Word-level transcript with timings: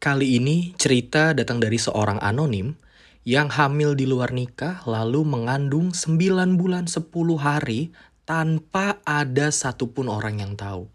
Kali 0.00 0.40
ini 0.40 0.74
cerita 0.74 1.30
datang 1.36 1.62
dari 1.62 1.78
seorang 1.78 2.18
anonim 2.18 2.74
yang 3.22 3.46
hamil 3.46 3.94
di 3.94 4.08
luar 4.08 4.34
nikah 4.34 4.82
lalu 4.88 5.22
mengandung 5.22 5.94
9 5.94 6.58
bulan 6.58 6.90
10 6.90 7.04
hari 7.38 7.94
tanpa 8.26 8.98
ada 9.06 9.54
satupun 9.54 10.10
orang 10.10 10.42
yang 10.42 10.58
tahu. 10.58 10.90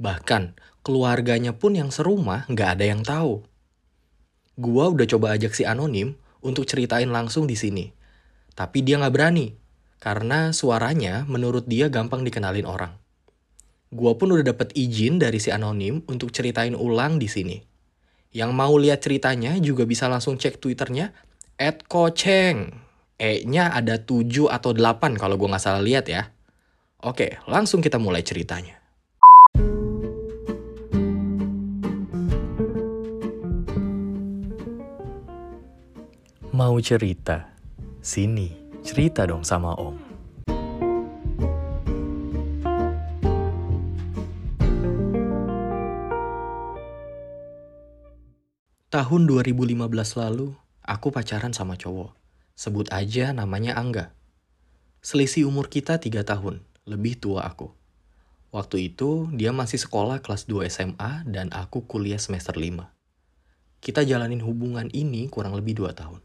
Bahkan 0.00 0.56
keluarganya 0.80 1.52
pun 1.52 1.76
yang 1.76 1.92
serumah 1.92 2.48
nggak 2.48 2.78
ada 2.78 2.84
yang 2.88 3.02
tahu. 3.04 3.44
Gua 4.56 4.88
udah 4.88 5.04
coba 5.04 5.36
ajak 5.36 5.52
si 5.52 5.68
anonim 5.68 6.16
untuk 6.40 6.64
ceritain 6.64 7.12
langsung 7.12 7.44
di 7.44 7.58
sini. 7.58 7.92
Tapi 8.56 8.80
dia 8.80 8.96
nggak 8.96 9.12
berani 9.12 9.52
karena 10.00 10.54
suaranya 10.56 11.28
menurut 11.28 11.68
dia 11.68 11.90
gampang 11.92 12.24
dikenalin 12.24 12.64
orang. 12.64 12.96
Gua 13.88 14.12
pun 14.20 14.36
udah 14.36 14.44
dapet 14.44 14.76
izin 14.76 15.16
dari 15.16 15.40
si 15.40 15.48
anonim 15.48 16.04
untuk 16.12 16.28
ceritain 16.28 16.76
ulang 16.76 17.16
di 17.16 17.24
sini. 17.24 17.56
Yang 18.36 18.50
mau 18.52 18.76
lihat 18.76 19.00
ceritanya 19.00 19.56
juga 19.56 19.88
bisa 19.88 20.04
langsung 20.12 20.36
cek 20.36 20.60
twitternya 20.60 21.16
at 21.56 21.88
koceng. 21.88 22.84
E-nya 23.18 23.72
ada 23.72 23.98
7 23.98 24.46
atau 24.46 24.70
8 24.76 25.16
kalau 25.16 25.40
gue 25.40 25.48
nggak 25.48 25.64
salah 25.64 25.82
lihat 25.82 26.06
ya. 26.06 26.30
Oke, 27.00 27.40
langsung 27.48 27.80
kita 27.80 27.96
mulai 27.96 28.20
ceritanya. 28.20 28.78
Mau 36.52 36.76
cerita? 36.82 37.54
Sini, 38.04 38.52
cerita 38.84 39.24
dong 39.24 39.42
sama 39.42 39.78
om. 39.78 40.07
Tahun 48.98 49.30
2015 49.30 49.78
lalu, 50.18 50.58
aku 50.82 51.14
pacaran 51.14 51.54
sama 51.54 51.78
cowok. 51.78 52.18
Sebut 52.58 52.90
aja 52.90 53.30
namanya 53.30 53.78
Angga. 53.78 54.10
Selisih 55.06 55.46
umur 55.46 55.70
kita 55.70 56.02
3 56.02 56.26
tahun, 56.26 56.66
lebih 56.82 57.14
tua 57.22 57.46
aku. 57.46 57.70
Waktu 58.50 58.90
itu, 58.90 59.30
dia 59.38 59.54
masih 59.54 59.78
sekolah 59.78 60.18
kelas 60.18 60.50
2 60.50 60.66
SMA 60.66 61.22
dan 61.30 61.46
aku 61.54 61.86
kuliah 61.86 62.18
semester 62.18 62.58
5. 62.58 62.90
Kita 63.78 64.02
jalanin 64.02 64.42
hubungan 64.42 64.90
ini 64.90 65.30
kurang 65.30 65.54
lebih 65.54 65.78
2 65.78 65.94
tahun. 65.94 66.18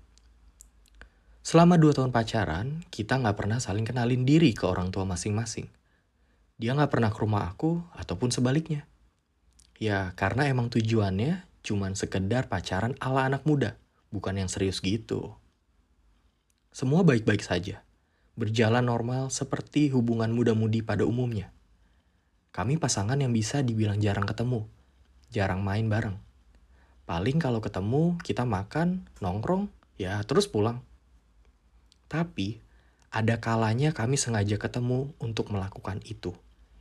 Selama 1.45 1.77
2 1.77 1.93
tahun 1.93 2.09
pacaran, 2.09 2.81
kita 2.89 3.21
nggak 3.21 3.37
pernah 3.37 3.61
saling 3.61 3.85
kenalin 3.85 4.25
diri 4.25 4.49
ke 4.57 4.65
orang 4.65 4.89
tua 4.89 5.05
masing-masing. 5.05 5.69
Dia 6.57 6.73
nggak 6.73 6.89
pernah 6.89 7.13
ke 7.13 7.21
rumah 7.21 7.53
aku, 7.53 7.85
ataupun 7.93 8.33
sebaliknya. 8.33 8.89
Ya, 9.77 10.17
karena 10.17 10.49
emang 10.49 10.73
tujuannya 10.73 11.52
cuman 11.63 11.95
sekedar 11.95 12.51
pacaran 12.51 12.93
ala 12.99 13.25
anak 13.25 13.47
muda, 13.47 13.79
bukan 14.11 14.35
yang 14.43 14.51
serius 14.51 14.83
gitu. 14.83 15.33
Semua 16.75 17.07
baik-baik 17.07 17.39
saja, 17.39 17.81
berjalan 18.35 18.83
normal 18.83 19.31
seperti 19.31 19.87
hubungan 19.95 20.29
muda-mudi 20.35 20.83
pada 20.83 21.07
umumnya. 21.07 21.55
Kami 22.51 22.77
pasangan 22.77 23.17
yang 23.17 23.31
bisa 23.31 23.63
dibilang 23.63 23.97
jarang 24.03 24.27
ketemu, 24.27 24.67
jarang 25.31 25.63
main 25.63 25.87
bareng. 25.87 26.19
Paling 27.07 27.37
kalau 27.39 27.63
ketemu, 27.63 28.19
kita 28.21 28.43
makan, 28.45 29.07
nongkrong, 29.23 29.71
ya 29.97 30.21
terus 30.27 30.45
pulang. 30.51 30.83
Tapi, 32.09 32.61
ada 33.13 33.37
kalanya 33.37 33.93
kami 33.93 34.17
sengaja 34.17 34.57
ketemu 34.57 35.13
untuk 35.21 35.53
melakukan 35.53 36.01
itu. 36.05 36.33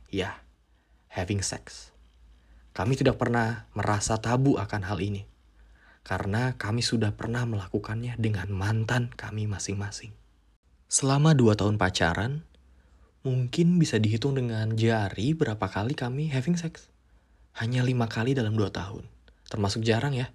Ya, 0.09 0.41
having 1.13 1.45
sex. 1.45 1.92
Kami 2.73 2.97
tidak 2.97 3.21
pernah 3.21 3.69
merasa 3.77 4.17
tabu 4.17 4.57
akan 4.57 4.81
hal 4.89 4.97
ini. 4.97 5.29
Karena 6.01 6.57
kami 6.57 6.81
sudah 6.81 7.13
pernah 7.13 7.45
melakukannya 7.45 8.17
dengan 8.17 8.49
mantan 8.49 9.13
kami 9.13 9.45
masing-masing. 9.45 10.09
Selama 10.89 11.37
dua 11.37 11.53
tahun 11.53 11.77
pacaran, 11.77 12.41
mungkin 13.21 13.77
bisa 13.77 14.01
dihitung 14.01 14.33
dengan 14.33 14.73
jari 14.73 15.37
berapa 15.37 15.61
kali 15.69 15.93
kami 15.93 16.33
having 16.33 16.57
sex. 16.57 16.89
Hanya 17.61 17.85
lima 17.85 18.09
kali 18.09 18.33
dalam 18.33 18.57
dua 18.57 18.73
tahun. 18.73 19.05
Termasuk 19.53 19.85
jarang 19.85 20.17
ya. 20.17 20.33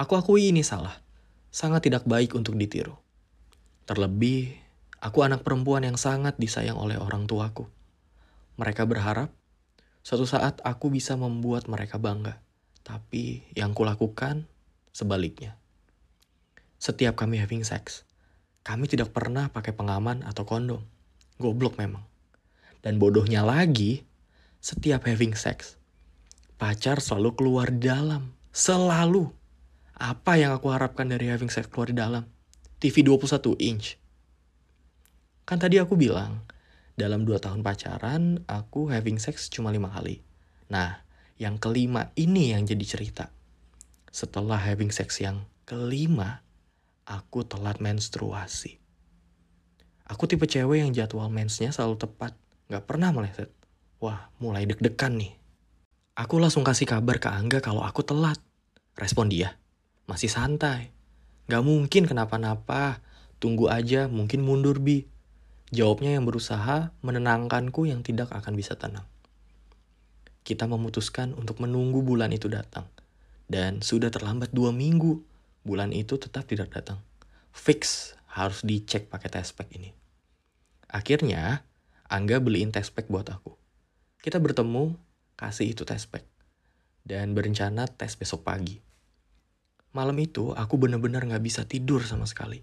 Aku 0.00 0.16
akui 0.16 0.48
ini 0.48 0.64
salah. 0.64 1.04
Sangat 1.52 1.84
tidak 1.84 2.08
baik 2.08 2.32
untuk 2.32 2.56
ditiru. 2.56 2.96
Terlebih, 3.84 4.56
aku 5.04 5.20
anak 5.20 5.44
perempuan 5.44 5.84
yang 5.84 6.00
sangat 6.00 6.40
disayang 6.40 6.80
oleh 6.80 6.96
orang 6.96 7.28
tuaku. 7.28 7.68
Mereka 8.56 8.88
berharap 8.88 9.28
Suatu 10.04 10.28
saat 10.28 10.60
aku 10.60 10.92
bisa 10.92 11.16
membuat 11.16 11.64
mereka 11.64 11.96
bangga. 11.96 12.44
Tapi 12.84 13.48
yang 13.56 13.72
kulakukan 13.72 14.44
sebaliknya. 14.92 15.56
Setiap 16.76 17.16
kami 17.16 17.40
having 17.40 17.64
sex, 17.64 18.04
kami 18.60 18.84
tidak 18.84 19.16
pernah 19.16 19.48
pakai 19.48 19.72
pengaman 19.72 20.20
atau 20.28 20.44
kondom. 20.44 20.84
Goblok 21.40 21.80
memang. 21.80 22.04
Dan 22.84 23.00
bodohnya 23.00 23.40
lagi, 23.40 24.04
setiap 24.60 25.08
having 25.08 25.32
sex, 25.32 25.80
pacar 26.60 27.00
selalu 27.00 27.32
keluar 27.32 27.72
di 27.72 27.88
dalam. 27.88 28.36
Selalu. 28.52 29.32
Apa 29.96 30.36
yang 30.36 30.52
aku 30.52 30.68
harapkan 30.68 31.08
dari 31.08 31.32
having 31.32 31.48
sex 31.48 31.64
keluar 31.72 31.88
di 31.88 31.96
dalam? 31.96 32.28
TV 32.76 33.00
21 33.00 33.56
inch. 33.56 33.96
Kan 35.48 35.56
tadi 35.56 35.80
aku 35.80 35.96
bilang, 35.96 36.44
dalam 36.94 37.26
dua 37.26 37.42
tahun 37.42 37.66
pacaran, 37.66 38.46
aku 38.46 38.90
having 38.90 39.18
sex 39.18 39.50
cuma 39.50 39.74
lima 39.74 39.90
kali. 39.90 40.22
Nah, 40.70 41.02
yang 41.34 41.58
kelima 41.58 42.14
ini 42.14 42.54
yang 42.54 42.62
jadi 42.62 42.84
cerita. 42.86 43.34
Setelah 44.14 44.62
having 44.62 44.94
sex 44.94 45.18
yang 45.18 45.42
kelima, 45.66 46.46
aku 47.02 47.42
telat 47.42 47.82
menstruasi. 47.82 48.78
Aku 50.06 50.30
tipe 50.30 50.46
cewek 50.46 50.84
yang 50.84 50.92
jadwal 50.94 51.32
mensnya 51.32 51.74
selalu 51.74 51.98
tepat, 51.98 52.36
gak 52.70 52.84
pernah 52.86 53.10
meleset. 53.10 53.50
Wah, 53.98 54.30
mulai 54.36 54.68
deg-degan 54.68 55.16
nih. 55.16 55.34
Aku 56.14 56.38
langsung 56.38 56.62
kasih 56.62 56.86
kabar 56.86 57.18
ke 57.18 57.26
Angga 57.26 57.58
kalau 57.58 57.82
aku 57.82 58.06
telat. 58.06 58.38
Respon 58.94 59.26
dia, 59.26 59.58
masih 60.06 60.30
santai. 60.30 60.94
Gak 61.50 61.64
mungkin 61.66 62.06
kenapa-napa, 62.06 63.02
tunggu 63.42 63.66
aja 63.66 64.06
mungkin 64.06 64.46
mundur 64.46 64.78
bi. 64.78 65.10
Jawabnya 65.74 66.14
yang 66.14 66.22
berusaha 66.22 66.94
menenangkanku 67.02 67.90
yang 67.90 68.06
tidak 68.06 68.30
akan 68.30 68.54
bisa 68.54 68.78
tenang. 68.78 69.02
Kita 70.46 70.70
memutuskan 70.70 71.34
untuk 71.34 71.58
menunggu 71.58 71.98
bulan 71.98 72.30
itu 72.30 72.46
datang. 72.46 72.86
Dan 73.50 73.82
sudah 73.82 74.06
terlambat 74.14 74.54
dua 74.54 74.70
minggu, 74.70 75.18
bulan 75.66 75.90
itu 75.90 76.14
tetap 76.14 76.46
tidak 76.46 76.70
datang. 76.70 77.02
Fix 77.50 78.14
harus 78.30 78.62
dicek 78.62 79.10
pakai 79.10 79.34
test 79.34 79.58
pack 79.58 79.74
ini. 79.74 79.90
Akhirnya, 80.94 81.66
Angga 82.06 82.38
beliin 82.38 82.70
test 82.70 82.94
pack 82.94 83.10
buat 83.10 83.26
aku. 83.26 83.58
Kita 84.22 84.38
bertemu, 84.38 84.94
kasih 85.34 85.74
itu 85.74 85.82
test 85.82 86.06
pack. 86.06 86.22
Dan 87.02 87.34
berencana 87.34 87.90
tes 87.90 88.14
besok 88.14 88.46
pagi. 88.46 88.78
Malam 89.90 90.22
itu, 90.22 90.54
aku 90.54 90.78
benar-benar 90.78 91.26
gak 91.26 91.42
bisa 91.42 91.66
tidur 91.66 92.06
sama 92.06 92.30
sekali. 92.30 92.62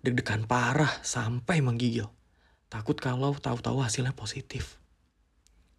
Deg-degan 0.00 0.48
parah 0.48 1.04
sampai 1.04 1.60
menggigil. 1.60 2.17
Takut 2.68 3.00
kalau 3.00 3.32
tahu-tahu 3.32 3.80
hasilnya 3.80 4.12
positif. 4.12 4.76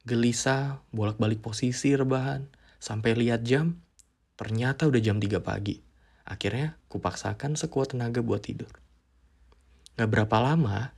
Gelisah, 0.09 0.81
bolak-balik 0.89 1.37
posisi 1.37 1.93
rebahan, 1.93 2.49
sampai 2.81 3.13
lihat 3.13 3.45
jam, 3.45 3.77
ternyata 4.33 4.89
udah 4.89 4.97
jam 4.97 5.21
3 5.21 5.37
pagi. 5.37 5.85
Akhirnya 6.25 6.81
kupaksakan 6.89 7.53
sekuat 7.53 7.93
tenaga 7.93 8.25
buat 8.25 8.41
tidur. 8.41 8.73
Gak 10.01 10.09
berapa 10.09 10.37
lama, 10.41 10.89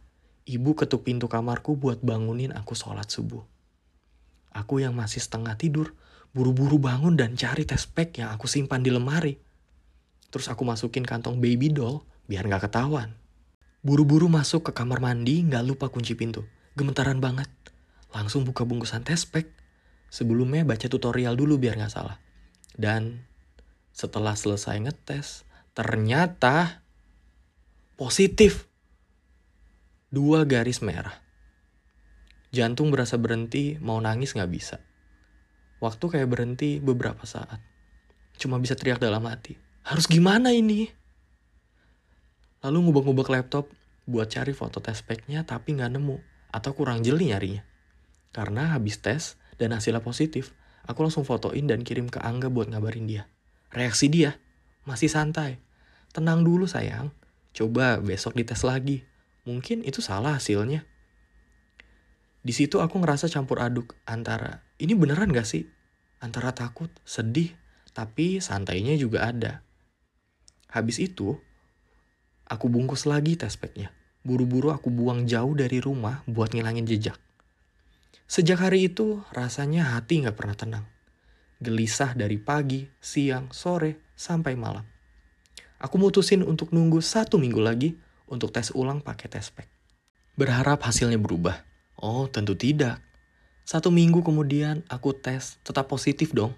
ibu 0.48 0.72
ketuk 0.80 1.04
pintu 1.04 1.28
kamarku 1.28 1.76
buat 1.76 2.00
bangunin 2.00 2.56
aku 2.56 2.72
sholat 2.72 3.12
subuh. 3.12 3.44
Aku 4.52 4.84
yang 4.84 4.96
masih 4.96 5.20
setengah 5.20 5.56
tidur, 5.60 5.96
buru-buru 6.32 6.80
bangun 6.80 7.20
dan 7.20 7.36
cari 7.36 7.68
test 7.68 7.92
pack 7.92 8.20
yang 8.20 8.32
aku 8.32 8.48
simpan 8.48 8.80
di 8.80 8.92
lemari. 8.92 9.36
Terus 10.32 10.48
aku 10.48 10.64
masukin 10.64 11.04
kantong 11.04 11.44
baby 11.44 11.72
doll 11.72 12.04
biar 12.32 12.48
gak 12.48 12.72
ketahuan. 12.72 13.16
Buru-buru 13.82 14.30
masuk 14.30 14.70
ke 14.70 14.72
kamar 14.78 15.02
mandi, 15.02 15.42
nggak 15.42 15.66
lupa 15.66 15.90
kunci 15.90 16.14
pintu. 16.14 16.46
Gemetaran 16.78 17.18
banget. 17.18 17.50
Langsung 18.14 18.46
buka 18.46 18.62
bungkusan 18.62 19.02
tespek. 19.02 19.50
Sebelumnya 20.14 20.62
baca 20.62 20.86
tutorial 20.86 21.34
dulu 21.34 21.58
biar 21.58 21.82
nggak 21.82 21.90
salah. 21.90 22.22
Dan 22.78 23.26
setelah 23.90 24.38
selesai 24.38 24.78
ngetes, 24.86 25.50
ternyata 25.74 26.86
positif. 27.98 28.70
Dua 30.14 30.46
garis 30.46 30.86
merah. 30.86 31.18
Jantung 32.54 32.94
berasa 32.94 33.18
berhenti, 33.18 33.82
mau 33.82 33.98
nangis 33.98 34.38
nggak 34.38 34.52
bisa. 34.52 34.78
Waktu 35.82 36.06
kayak 36.06 36.30
berhenti 36.30 36.78
beberapa 36.78 37.26
saat. 37.26 37.58
Cuma 38.38 38.62
bisa 38.62 38.78
teriak 38.78 39.02
dalam 39.02 39.26
hati. 39.26 39.58
Harus 39.82 40.06
gimana 40.06 40.54
ini? 40.54 41.01
Lalu 42.62 42.78
ngubek-ngubek 42.90 43.30
laptop 43.34 43.70
buat 44.06 44.30
cari 44.30 44.54
foto 44.54 44.82
test 44.82 45.06
packnya 45.06 45.46
tapi 45.46 45.78
nggak 45.78 45.98
nemu 45.98 46.18
atau 46.54 46.72
kurang 46.74 47.02
jeli 47.02 47.34
nyarinya. 47.34 47.66
Karena 48.32 48.74
habis 48.74 49.02
tes 49.02 49.36
dan 49.58 49.76
hasilnya 49.76 50.02
positif, 50.02 50.56
Aku 50.90 51.06
langsung 51.06 51.22
fotoin 51.28 51.70
dan 51.70 51.86
kirim 51.86 52.10
ke 52.10 52.18
Angga 52.18 52.50
buat 52.50 52.66
ngabarin 52.72 53.06
dia. 53.06 53.30
Reaksi 53.70 54.10
dia, 54.10 54.42
masih 54.84 55.12
santai. 55.12 55.62
Tenang 56.12 56.42
dulu 56.42 56.66
sayang, 56.66 57.14
coba 57.54 58.02
besok 58.02 58.34
dites 58.34 58.66
lagi. 58.66 59.06
Mungkin 59.46 59.86
itu 59.86 60.02
salah 60.02 60.42
hasilnya. 60.42 60.86
Di 62.42 62.54
situ 62.58 62.82
aku 62.82 62.98
ngerasa 62.98 63.30
campur 63.30 63.62
aduk 63.62 63.94
antara, 64.10 64.66
ini 64.82 64.98
beneran 64.98 65.30
gak 65.30 65.46
sih? 65.46 65.70
Antara 66.18 66.58
takut, 66.58 66.90
sedih, 67.06 67.54
tapi 67.94 68.42
santainya 68.42 68.98
juga 68.98 69.30
ada. 69.30 69.62
Habis 70.74 70.98
itu, 70.98 71.38
aku 72.52 72.68
bungkus 72.68 73.08
lagi 73.08 73.40
test 73.40 73.64
packnya. 73.64 73.96
Buru-buru 74.28 74.76
aku 74.76 74.92
buang 74.92 75.24
jauh 75.24 75.56
dari 75.56 75.80
rumah 75.80 76.22
buat 76.28 76.52
ngilangin 76.52 76.84
jejak. 76.84 77.16
Sejak 78.28 78.60
hari 78.60 78.92
itu, 78.92 79.24
rasanya 79.32 79.96
hati 79.96 80.22
gak 80.28 80.36
pernah 80.36 80.56
tenang. 80.56 80.86
Gelisah 81.64 82.14
dari 82.14 82.36
pagi, 82.36 82.86
siang, 83.00 83.50
sore, 83.56 84.12
sampai 84.14 84.54
malam. 84.60 84.84
Aku 85.82 85.98
mutusin 85.98 86.46
untuk 86.46 86.70
nunggu 86.70 87.02
satu 87.02 87.42
minggu 87.42 87.58
lagi 87.58 87.98
untuk 88.30 88.54
tes 88.54 88.70
ulang 88.78 89.02
pakai 89.02 89.28
tes 89.32 89.50
pack. 89.50 89.68
Berharap 90.38 90.86
hasilnya 90.86 91.18
berubah. 91.18 91.66
Oh, 91.98 92.30
tentu 92.30 92.54
tidak. 92.54 93.02
Satu 93.66 93.90
minggu 93.90 94.22
kemudian 94.22 94.86
aku 94.88 95.18
tes, 95.18 95.58
tetap 95.66 95.90
positif 95.90 96.32
dong. 96.32 96.54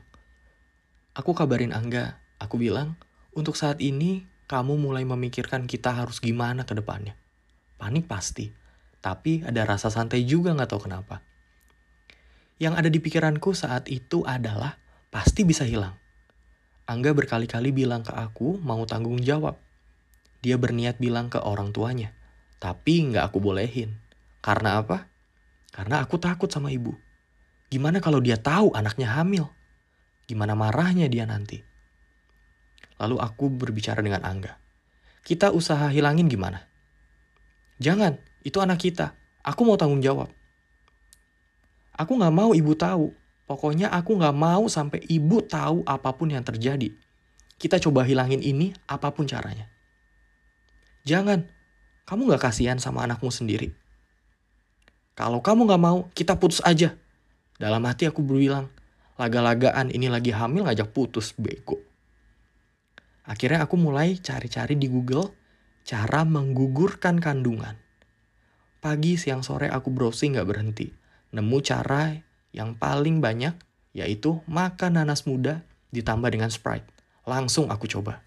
Aku 1.16 1.32
kabarin 1.32 1.72
Angga, 1.72 2.20
aku 2.38 2.60
bilang, 2.60 3.00
untuk 3.34 3.56
saat 3.56 3.80
ini 3.80 4.28
kamu 4.48 4.76
mulai 4.76 5.08
memikirkan 5.08 5.66
kita 5.66 5.94
harus 5.96 6.20
gimana 6.20 6.68
ke 6.68 6.76
depannya. 6.76 7.16
Panik 7.80 8.08
pasti, 8.08 8.52
tapi 9.04 9.44
ada 9.44 9.64
rasa 9.68 9.92
santai 9.92 10.24
juga 10.24 10.56
gak 10.56 10.72
tahu 10.72 10.88
kenapa. 10.88 11.24
Yang 12.62 12.74
ada 12.80 12.90
di 12.92 13.00
pikiranku 13.04 13.52
saat 13.52 13.92
itu 13.92 14.24
adalah 14.24 14.80
pasti 15.12 15.44
bisa 15.44 15.68
hilang. 15.68 16.00
Angga 16.84 17.16
berkali-kali 17.16 17.72
bilang 17.72 18.04
ke 18.04 18.12
aku 18.12 18.60
mau 18.60 18.84
tanggung 18.84 19.20
jawab. 19.20 19.60
Dia 20.44 20.60
berniat 20.60 21.00
bilang 21.00 21.32
ke 21.32 21.40
orang 21.40 21.72
tuanya, 21.72 22.12
tapi 22.60 23.08
nggak 23.08 23.32
aku 23.32 23.40
bolehin. 23.40 23.96
Karena 24.44 24.84
apa? 24.84 25.08
Karena 25.72 26.04
aku 26.04 26.20
takut 26.20 26.52
sama 26.52 26.70
ibu. 26.70 26.92
Gimana 27.72 28.04
kalau 28.04 28.20
dia 28.20 28.36
tahu 28.36 28.76
anaknya 28.76 29.16
hamil? 29.16 29.48
Gimana 30.28 30.54
marahnya 30.54 31.08
dia 31.08 31.24
nanti? 31.24 31.64
Lalu 33.04 33.20
aku 33.20 33.52
berbicara 33.52 34.00
dengan 34.00 34.24
Angga. 34.24 34.56
Kita 35.28 35.52
usaha 35.52 35.92
hilangin 35.92 36.32
gimana? 36.32 36.64
Jangan, 37.84 38.16
itu 38.48 38.64
anak 38.64 38.80
kita. 38.80 39.12
Aku 39.44 39.68
mau 39.68 39.76
tanggung 39.76 40.00
jawab. 40.00 40.32
Aku 42.00 42.16
gak 42.16 42.32
mau 42.32 42.56
ibu 42.56 42.72
tahu. 42.80 43.12
Pokoknya 43.44 43.92
aku 43.92 44.16
gak 44.16 44.32
mau 44.32 44.72
sampai 44.72 45.04
ibu 45.12 45.44
tahu 45.44 45.84
apa 45.84 46.16
pun 46.16 46.32
yang 46.32 46.48
terjadi. 46.48 46.96
Kita 47.60 47.76
coba 47.84 48.08
hilangin 48.08 48.40
ini 48.40 48.72
apa 48.88 49.12
pun 49.12 49.28
caranya. 49.28 49.68
Jangan, 51.04 51.44
kamu 52.08 52.32
gak 52.32 52.48
kasihan 52.48 52.80
sama 52.80 53.04
anakmu 53.04 53.28
sendiri. 53.28 53.76
Kalau 55.12 55.44
kamu 55.44 55.68
gak 55.68 55.84
mau, 55.84 56.08
kita 56.16 56.40
putus 56.40 56.64
aja. 56.64 56.96
Dalam 57.60 57.84
hati 57.84 58.08
aku 58.08 58.24
berbilang, 58.24 58.72
laga-lagaan 59.20 59.92
ini 59.92 60.08
lagi 60.08 60.32
hamil 60.32 60.64
ngajak 60.64 60.96
putus, 60.96 61.36
bego. 61.36 61.84
Akhirnya 63.24 63.64
aku 63.64 63.80
mulai 63.80 64.20
cari-cari 64.20 64.76
di 64.76 64.92
Google 64.92 65.32
cara 65.84 66.24
menggugurkan 66.28 67.20
kandungan. 67.20 67.80
Pagi, 68.84 69.16
siang, 69.16 69.44
sore 69.44 69.72
aku 69.72 69.92
browsing 69.92 70.36
gak 70.36 70.48
berhenti 70.48 71.04
nemu 71.34 71.58
cara 71.66 72.14
yang 72.54 72.78
paling 72.78 73.18
banyak 73.18 73.58
yaitu 73.98 74.46
makan 74.46 75.02
nanas 75.02 75.26
muda 75.26 75.66
ditambah 75.90 76.30
dengan 76.30 76.54
Sprite. 76.54 76.86
Langsung 77.26 77.74
aku 77.74 77.90
coba. 77.90 78.22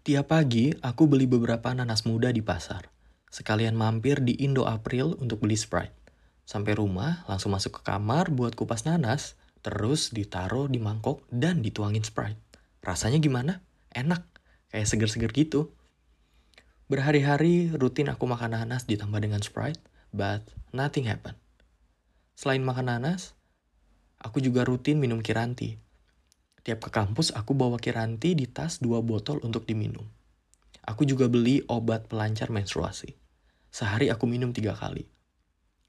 Tiap 0.00 0.32
pagi 0.32 0.72
aku 0.80 1.04
beli 1.04 1.28
beberapa 1.28 1.72
nanas 1.76 2.08
muda 2.08 2.32
di 2.32 2.40
pasar. 2.40 2.88
Sekalian 3.28 3.76
mampir 3.76 4.24
di 4.24 4.32
Indo 4.40 4.64
April 4.64 5.16
untuk 5.20 5.44
beli 5.44 5.56
Sprite. 5.56 5.92
Sampai 6.48 6.78
rumah 6.78 7.26
langsung 7.28 7.52
masuk 7.52 7.80
ke 7.80 7.92
kamar 7.92 8.32
buat 8.32 8.54
kupas 8.54 8.86
nanas, 8.86 9.34
terus 9.60 10.14
ditaruh 10.14 10.70
di 10.70 10.78
mangkok 10.78 11.26
dan 11.28 11.60
dituangin 11.60 12.06
Sprite. 12.06 12.38
Rasanya 12.80 13.18
gimana? 13.18 13.66
Enak, 13.90 14.22
kayak 14.70 14.88
seger-seger 14.88 15.30
gitu. 15.34 15.74
Berhari-hari 16.86 17.74
rutin 17.74 18.06
aku 18.06 18.30
makan 18.30 18.54
nanas 18.54 18.86
ditambah 18.86 19.18
dengan 19.18 19.42
Sprite, 19.42 19.82
but 20.14 20.46
nothing 20.70 21.10
happened. 21.10 21.38
Selain 22.38 22.62
makan 22.62 22.92
nanas, 22.94 23.34
aku 24.22 24.38
juga 24.38 24.62
rutin 24.62 25.02
minum 25.02 25.18
kiranti. 25.18 25.82
Tiap 26.62 26.86
ke 26.86 26.90
kampus, 26.94 27.34
aku 27.34 27.58
bawa 27.58 27.78
kiranti 27.78 28.38
di 28.38 28.46
tas 28.46 28.78
dua 28.78 29.02
botol 29.02 29.42
untuk 29.42 29.66
diminum. 29.66 30.06
Aku 30.86 31.02
juga 31.02 31.26
beli 31.26 31.66
obat 31.66 32.06
pelancar 32.06 32.54
menstruasi. 32.54 33.18
Sehari 33.74 34.06
aku 34.06 34.30
minum 34.30 34.54
tiga 34.54 34.78
kali. 34.78 35.10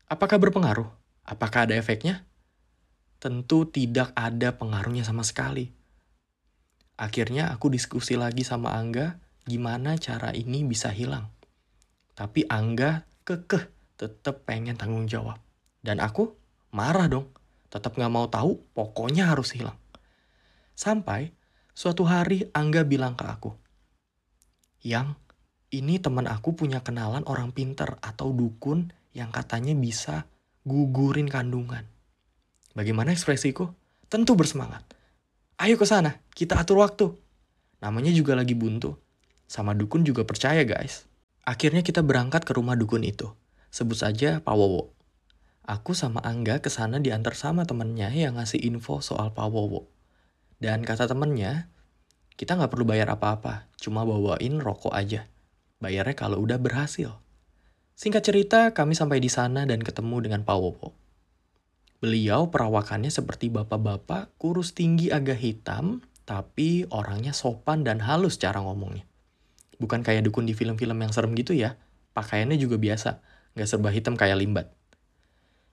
Apakah 0.10 0.42
berpengaruh? 0.42 0.90
Apakah 1.30 1.70
ada 1.70 1.78
efeknya? 1.78 2.26
Tentu 3.22 3.70
tidak 3.70 4.10
ada 4.18 4.58
pengaruhnya 4.58 5.06
sama 5.06 5.22
sekali. 5.22 5.77
Akhirnya 6.98 7.54
aku 7.54 7.70
diskusi 7.70 8.18
lagi 8.18 8.42
sama 8.42 8.74
Angga 8.74 9.22
gimana 9.46 9.96
cara 10.02 10.34
ini 10.34 10.66
bisa 10.66 10.90
hilang. 10.90 11.30
Tapi 12.18 12.50
Angga 12.50 13.06
kekeh 13.22 13.70
tetap 14.02 14.50
pengen 14.50 14.74
tanggung 14.74 15.06
jawab. 15.06 15.38
Dan 15.78 16.02
aku 16.02 16.34
marah 16.74 17.06
dong. 17.06 17.30
Tetap 17.70 17.94
gak 18.00 18.10
mau 18.10 18.26
tahu, 18.26 18.58
pokoknya 18.74 19.30
harus 19.30 19.54
hilang. 19.54 19.78
Sampai 20.74 21.38
suatu 21.78 22.08
hari 22.10 22.50
Angga 22.50 22.82
bilang 22.82 23.14
ke 23.14 23.30
aku, 23.30 23.54
Yang, 24.82 25.14
ini 25.70 26.02
teman 26.02 26.26
aku 26.26 26.58
punya 26.58 26.82
kenalan 26.82 27.28
orang 27.28 27.54
pinter 27.54 28.00
atau 28.02 28.34
dukun 28.34 28.90
yang 29.14 29.30
katanya 29.30 29.76
bisa 29.78 30.26
gugurin 30.66 31.30
kandungan. 31.30 31.86
Bagaimana 32.74 33.14
ekspresiku? 33.14 33.70
Tentu 34.08 34.34
bersemangat. 34.34 34.97
Ayo 35.58 35.74
ke 35.74 35.90
sana, 35.90 36.22
kita 36.38 36.54
atur 36.62 36.86
waktu. 36.86 37.18
Namanya 37.82 38.14
juga 38.14 38.38
lagi 38.38 38.54
buntu. 38.54 38.94
Sama 39.50 39.74
dukun 39.74 40.06
juga 40.06 40.22
percaya 40.22 40.62
guys. 40.62 41.10
Akhirnya 41.50 41.82
kita 41.82 42.06
berangkat 42.06 42.46
ke 42.46 42.54
rumah 42.54 42.78
dukun 42.78 43.02
itu. 43.02 43.34
Sebut 43.74 43.98
saja 43.98 44.38
Pak 44.38 44.54
Wowo. 44.54 44.94
Aku 45.66 45.98
sama 45.98 46.22
Angga 46.22 46.62
ke 46.62 46.70
sana 46.70 47.02
diantar 47.02 47.34
sama 47.34 47.66
temennya 47.66 48.14
yang 48.14 48.38
ngasih 48.38 48.62
info 48.70 49.02
soal 49.02 49.34
Pak 49.34 49.50
Wowo. 49.50 49.90
Dan 50.62 50.86
kata 50.86 51.10
temennya, 51.10 51.74
kita 52.38 52.54
nggak 52.54 52.78
perlu 52.78 52.86
bayar 52.86 53.10
apa-apa, 53.18 53.66
cuma 53.82 54.06
bawain 54.06 54.62
rokok 54.62 54.94
aja. 54.94 55.26
Bayarnya 55.82 56.14
kalau 56.14 56.38
udah 56.38 56.62
berhasil. 56.62 57.18
Singkat 57.98 58.22
cerita, 58.22 58.60
kami 58.78 58.94
sampai 58.94 59.18
di 59.18 59.34
sana 59.34 59.66
dan 59.66 59.82
ketemu 59.82 60.22
dengan 60.22 60.46
Pak 60.46 60.58
Wowo. 60.62 60.94
Beliau 61.98 62.54
perawakannya 62.54 63.10
seperti 63.10 63.50
bapak-bapak, 63.50 64.38
kurus 64.38 64.78
tinggi 64.78 65.10
agak 65.10 65.42
hitam, 65.42 66.06
tapi 66.30 66.86
orangnya 66.94 67.34
sopan 67.34 67.82
dan 67.82 68.04
halus 68.04 68.38
cara 68.38 68.62
ngomongnya. 68.62 69.08
Bukan 69.82 70.06
kayak 70.06 70.26
dukun 70.30 70.46
di 70.46 70.54
film-film 70.54 70.98
yang 71.02 71.14
serem 71.14 71.34
gitu 71.34 71.58
ya, 71.58 71.78
pakaiannya 72.14 72.58
juga 72.62 72.78
biasa, 72.78 73.22
nggak 73.58 73.68
serba 73.70 73.90
hitam 73.90 74.14
kayak 74.14 74.38
limbat 74.38 74.78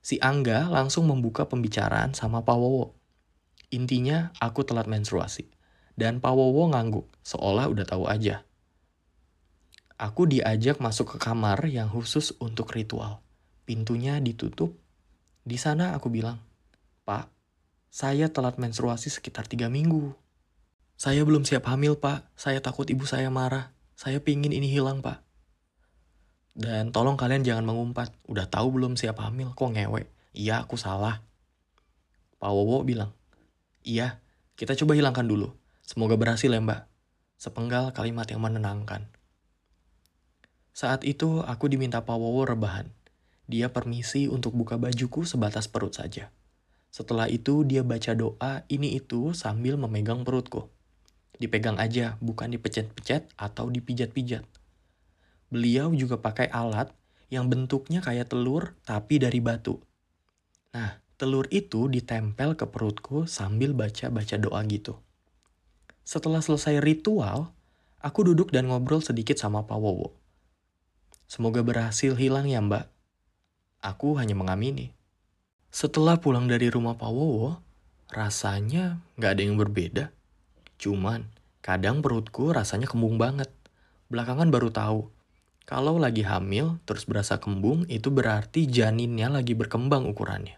si 0.05 0.21
Angga 0.21 0.69
langsung 0.69 1.09
membuka 1.09 1.49
pembicaraan 1.49 2.13
sama 2.13 2.45
Pak 2.45 2.57
Wowo. 2.61 2.93
Intinya 3.73 4.37
aku 4.37 4.61
telat 4.69 4.85
menstruasi. 4.85 5.49
Dan 5.97 6.21
Pak 6.21 6.37
Wowo 6.37 6.69
ngangguk, 6.69 7.09
seolah 7.25 7.73
udah 7.73 7.89
tahu 7.89 8.05
aja. 8.05 8.45
Aku 9.97 10.29
diajak 10.29 10.85
masuk 10.85 11.17
ke 11.17 11.19
kamar 11.25 11.65
yang 11.73 11.89
khusus 11.89 12.37
untuk 12.37 12.77
ritual. 12.77 13.25
Pintunya 13.65 14.21
ditutup. 14.21 14.77
Di 15.45 15.61
sana 15.61 15.93
aku 15.93 16.09
bilang, 16.09 16.41
Pak, 17.05 17.29
saya 17.93 18.33
telat 18.33 18.57
menstruasi 18.57 19.13
sekitar 19.13 19.45
tiga 19.45 19.69
minggu. 19.69 20.17
Saya 20.97 21.21
belum 21.23 21.45
siap 21.45 21.69
hamil, 21.69 22.01
Pak. 22.01 22.33
Saya 22.33 22.65
takut 22.65 22.89
ibu 22.89 23.05
saya 23.05 23.29
marah. 23.29 23.77
Saya 23.93 24.25
pingin 24.25 24.57
ini 24.57 24.73
hilang, 24.73 25.05
Pak. 25.05 25.21
Dan 26.57 26.91
tolong 26.97 27.21
kalian 27.21 27.45
jangan 27.45 27.69
mengumpat. 27.69 28.17
Udah 28.25 28.49
tahu 28.49 28.81
belum 28.81 28.97
siap 28.97 29.21
hamil? 29.21 29.53
Kok 29.53 29.77
ngewe? 29.77 30.09
Iya, 30.33 30.65
aku 30.65 30.81
salah. 30.81 31.21
Pak 32.41 32.51
Wowo 32.51 32.81
bilang, 32.83 33.13
Iya, 33.85 34.25
kita 34.57 34.73
coba 34.81 34.97
hilangkan 34.97 35.29
dulu. 35.29 35.53
Semoga 35.85 36.17
berhasil 36.17 36.49
ya 36.49 36.57
mbak. 36.57 36.89
Sepenggal 37.37 37.93
kalimat 37.93 38.25
yang 38.33 38.41
menenangkan. 38.41 39.13
Saat 40.73 41.05
itu 41.05 41.45
aku 41.45 41.69
diminta 41.69 42.01
Pak 42.03 42.17
Wowo 42.17 42.49
rebahan. 42.49 42.89
Dia 43.45 43.73
permisi 43.73 44.27
untuk 44.27 44.57
buka 44.57 44.81
bajuku 44.81 45.29
sebatas 45.29 45.69
perut 45.69 45.97
saja. 45.97 46.33
Setelah 46.89 47.27
itu 47.29 47.67
dia 47.67 47.83
baca 47.83 48.15
doa 48.15 48.63
ini 48.71 48.97
itu 48.97 49.35
sambil 49.37 49.77
memegang 49.77 50.23
perutku. 50.23 50.71
Dipegang 51.37 51.77
aja, 51.83 52.17
bukan 52.23 52.55
dipecet-pecet 52.55 53.35
atau 53.35 53.67
dipijat-pijat. 53.69 54.47
Beliau 55.51 55.91
juga 55.93 56.23
pakai 56.23 56.49
alat 56.49 56.95
yang 57.29 57.51
bentuknya 57.51 57.99
kayak 57.99 58.31
telur 58.31 58.79
tapi 58.87 59.19
dari 59.19 59.43
batu. 59.43 59.83
Nah, 60.71 61.05
Telur 61.15 61.47
itu 61.55 61.87
ditempel 61.87 62.59
ke 62.59 62.67
perutku 62.67 63.31
sambil 63.31 63.71
baca-baca 63.71 64.35
doa 64.35 64.59
gitu. 64.67 64.99
Setelah 66.03 66.43
selesai 66.43 66.83
ritual, 66.83 67.55
aku 68.03 68.27
duduk 68.27 68.51
dan 68.51 68.67
ngobrol 68.67 68.99
sedikit 68.99 69.39
sama 69.39 69.63
Pak 69.63 69.79
Wowo. 69.79 70.19
Semoga 71.31 71.63
berhasil 71.63 72.19
hilang 72.19 72.51
ya 72.51 72.59
mbak. 72.59 72.91
Aku 73.85 74.17
hanya 74.17 74.33
mengamini. 74.33 74.97
Setelah 75.69 76.17
pulang 76.17 76.49
dari 76.49 76.73
rumah 76.73 76.97
Pak 76.97 77.11
Wowo, 77.13 77.61
rasanya 78.09 79.05
nggak 79.21 79.31
ada 79.37 79.43
yang 79.45 79.61
berbeda. 79.61 80.09
Cuman, 80.81 81.29
kadang 81.61 82.01
perutku 82.01 82.57
rasanya 82.57 82.89
kembung 82.89 83.21
banget. 83.21 83.53
Belakangan 84.09 84.49
baru 84.49 84.73
tahu, 84.73 85.13
kalau 85.69 86.01
lagi 86.01 86.25
hamil 86.25 86.81
terus 86.89 87.05
berasa 87.05 87.37
kembung 87.41 87.85
itu 87.93 88.09
berarti 88.09 88.65
janinnya 88.65 89.29
lagi 89.29 89.53
berkembang 89.53 90.09
ukurannya. 90.09 90.57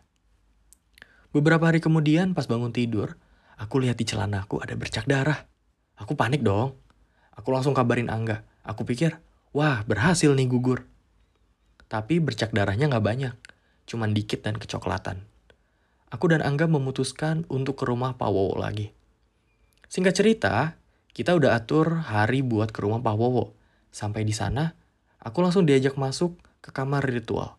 Beberapa 1.34 1.66
hari 1.66 1.82
kemudian 1.82 2.30
pas 2.30 2.46
bangun 2.46 2.70
tidur, 2.70 3.18
aku 3.58 3.82
lihat 3.82 3.98
di 3.98 4.06
celanaku 4.06 4.62
ada 4.62 4.78
bercak 4.78 5.02
darah. 5.10 5.50
Aku 5.98 6.14
panik 6.14 6.46
dong. 6.46 6.78
Aku 7.34 7.50
langsung 7.50 7.74
kabarin 7.74 8.06
Angga. 8.06 8.46
Aku 8.62 8.86
pikir, 8.86 9.18
wah 9.50 9.82
berhasil 9.82 10.30
nih 10.30 10.46
gugur. 10.46 10.86
Tapi 11.86 12.18
bercak 12.18 12.50
darahnya 12.50 12.90
nggak 12.90 13.06
banyak, 13.06 13.34
cuman 13.86 14.10
dikit 14.10 14.42
dan 14.42 14.58
kecoklatan. 14.58 15.22
Aku 16.10 16.30
dan 16.30 16.42
Angga 16.42 16.66
memutuskan 16.70 17.46
untuk 17.50 17.82
ke 17.82 17.84
rumah 17.86 18.14
Pak 18.14 18.30
Wowo 18.30 18.58
lagi. 18.58 18.94
Singkat 19.86 20.14
cerita, 20.14 20.54
kita 21.14 21.34
udah 21.34 21.54
atur 21.58 22.06
hari 22.06 22.42
buat 22.42 22.74
ke 22.74 22.82
rumah 22.82 23.02
Pak 23.02 23.16
Wowo. 23.18 23.54
Sampai 23.90 24.26
di 24.26 24.34
sana, 24.34 24.74
aku 25.22 25.42
langsung 25.42 25.66
diajak 25.66 25.94
masuk 25.98 26.38
ke 26.62 26.74
kamar 26.74 27.06
ritual. 27.06 27.58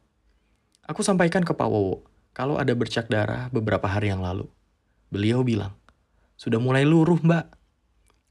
Aku 0.88 1.04
sampaikan 1.04 1.44
ke 1.44 1.52
Pak 1.52 1.68
Wowo, 1.68 2.08
kalau 2.32 2.56
ada 2.56 2.72
bercak 2.72 3.12
darah 3.12 3.52
beberapa 3.52 3.88
hari 3.88 4.12
yang 4.12 4.24
lalu. 4.24 4.48
Beliau 5.12 5.44
bilang, 5.44 5.76
sudah 6.38 6.62
mulai 6.62 6.86
luruh 6.86 7.18
mbak. 7.20 7.50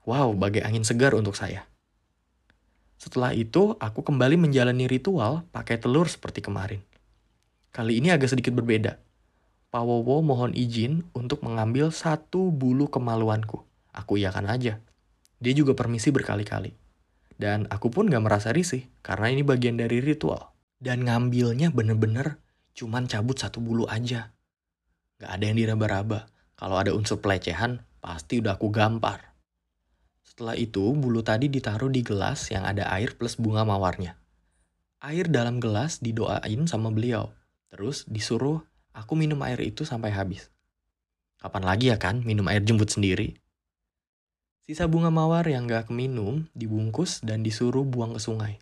Wow, 0.06 0.38
bagai 0.38 0.62
angin 0.62 0.86
segar 0.86 1.12
untuk 1.18 1.34
saya. 1.34 1.66
Setelah 2.96 3.36
itu, 3.36 3.76
aku 3.76 4.00
kembali 4.00 4.40
menjalani 4.40 4.88
ritual 4.88 5.44
pakai 5.52 5.76
telur 5.76 6.08
seperti 6.08 6.40
kemarin. 6.40 6.80
Kali 7.70 8.00
ini 8.00 8.08
agak 8.08 8.32
sedikit 8.32 8.56
berbeda. 8.56 8.96
Pak 9.68 9.84
Wowo 9.84 10.24
mohon 10.24 10.56
izin 10.56 11.04
untuk 11.12 11.44
mengambil 11.44 11.92
satu 11.92 12.48
bulu 12.48 12.88
kemaluanku. 12.88 13.60
Aku 13.92 14.16
iakan 14.16 14.48
aja. 14.48 14.80
Dia 15.36 15.52
juga 15.52 15.76
permisi 15.76 16.08
berkali-kali. 16.08 16.72
Dan 17.36 17.68
aku 17.68 17.92
pun 17.92 18.08
gak 18.08 18.24
merasa 18.24 18.48
risih, 18.48 18.88
karena 19.04 19.28
ini 19.28 19.44
bagian 19.44 19.76
dari 19.76 20.00
ritual. 20.00 20.56
Dan 20.80 21.04
ngambilnya 21.04 21.68
bener-bener 21.68 22.40
cuman 22.72 23.04
cabut 23.04 23.36
satu 23.36 23.60
bulu 23.60 23.84
aja. 23.84 24.32
Gak 25.20 25.30
ada 25.36 25.44
yang 25.44 25.60
diraba-raba. 25.60 26.32
Kalau 26.56 26.80
ada 26.80 26.96
unsur 26.96 27.20
pelecehan, 27.20 27.84
pasti 28.00 28.40
udah 28.40 28.56
aku 28.56 28.72
gampar. 28.72 29.35
Setelah 30.26 30.58
itu, 30.58 30.82
bulu 30.92 31.22
tadi 31.22 31.46
ditaruh 31.46 31.86
di 31.86 32.02
gelas 32.02 32.50
yang 32.50 32.66
ada 32.66 32.90
air 32.90 33.14
plus 33.14 33.38
bunga 33.38 33.62
mawarnya. 33.62 34.18
Air 34.98 35.30
dalam 35.30 35.62
gelas 35.62 36.02
didoain 36.02 36.66
sama 36.66 36.90
beliau. 36.90 37.30
Terus 37.70 38.02
disuruh 38.10 38.66
aku 38.90 39.14
minum 39.14 39.38
air 39.46 39.62
itu 39.62 39.86
sampai 39.86 40.10
habis. 40.10 40.50
Kapan 41.38 41.62
lagi 41.62 41.94
ya 41.94 41.96
kan 42.02 42.26
minum 42.26 42.50
air 42.50 42.60
jembut 42.66 42.90
sendiri? 42.90 43.38
Sisa 44.66 44.90
bunga 44.90 45.14
mawar 45.14 45.46
yang 45.46 45.70
gak 45.70 45.94
keminum 45.94 46.50
dibungkus 46.50 47.22
dan 47.22 47.46
disuruh 47.46 47.86
buang 47.86 48.18
ke 48.18 48.20
sungai. 48.20 48.58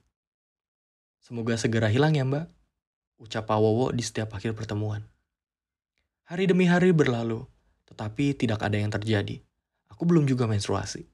Semoga 1.25 1.57
segera 1.57 1.89
hilang 1.89 2.13
ya 2.13 2.29
mbak 2.29 2.53
ucap 3.25 3.47
Pak 3.47 3.57
Wowo 3.57 3.89
di 3.95 4.03
setiap 4.03 4.35
akhir 4.37 4.53
pertemuan. 4.59 5.07
Hari 6.29 6.45
demi 6.49 6.69
hari 6.69 6.93
berlalu, 6.93 7.45
tetapi 7.89 8.37
tidak 8.37 8.61
ada 8.65 8.77
yang 8.77 8.93
terjadi. 8.93 9.41
Aku 9.93 10.05
belum 10.09 10.29
juga 10.29 10.45
menstruasi. 10.51 11.07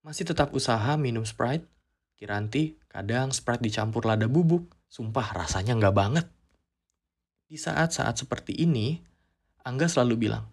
Masih 0.00 0.24
tetap 0.24 0.56
usaha 0.56 0.96
minum 0.96 1.28
Sprite. 1.28 1.68
Kiranti, 2.16 2.80
kadang 2.88 3.32
Sprite 3.36 3.60
dicampur 3.60 4.08
lada 4.08 4.24
bubuk. 4.24 4.72
Sumpah 4.88 5.36
rasanya 5.36 5.76
nggak 5.76 5.96
banget. 5.96 6.26
Di 7.50 7.60
saat-saat 7.60 8.16
seperti 8.16 8.56
ini, 8.56 8.98
Angga 9.60 9.92
selalu 9.92 10.16
bilang, 10.16 10.48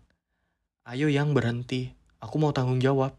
Ayo 0.84 1.08
yang 1.08 1.32
berhenti, 1.32 1.96
aku 2.20 2.36
mau 2.44 2.52
tanggung 2.52 2.84
jawab. 2.84 3.16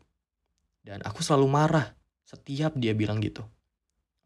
Dan 0.84 1.00
aku 1.00 1.24
selalu 1.24 1.48
marah 1.48 1.96
setiap 2.28 2.76
dia 2.76 2.92
bilang 2.92 3.24
gitu. 3.24 3.40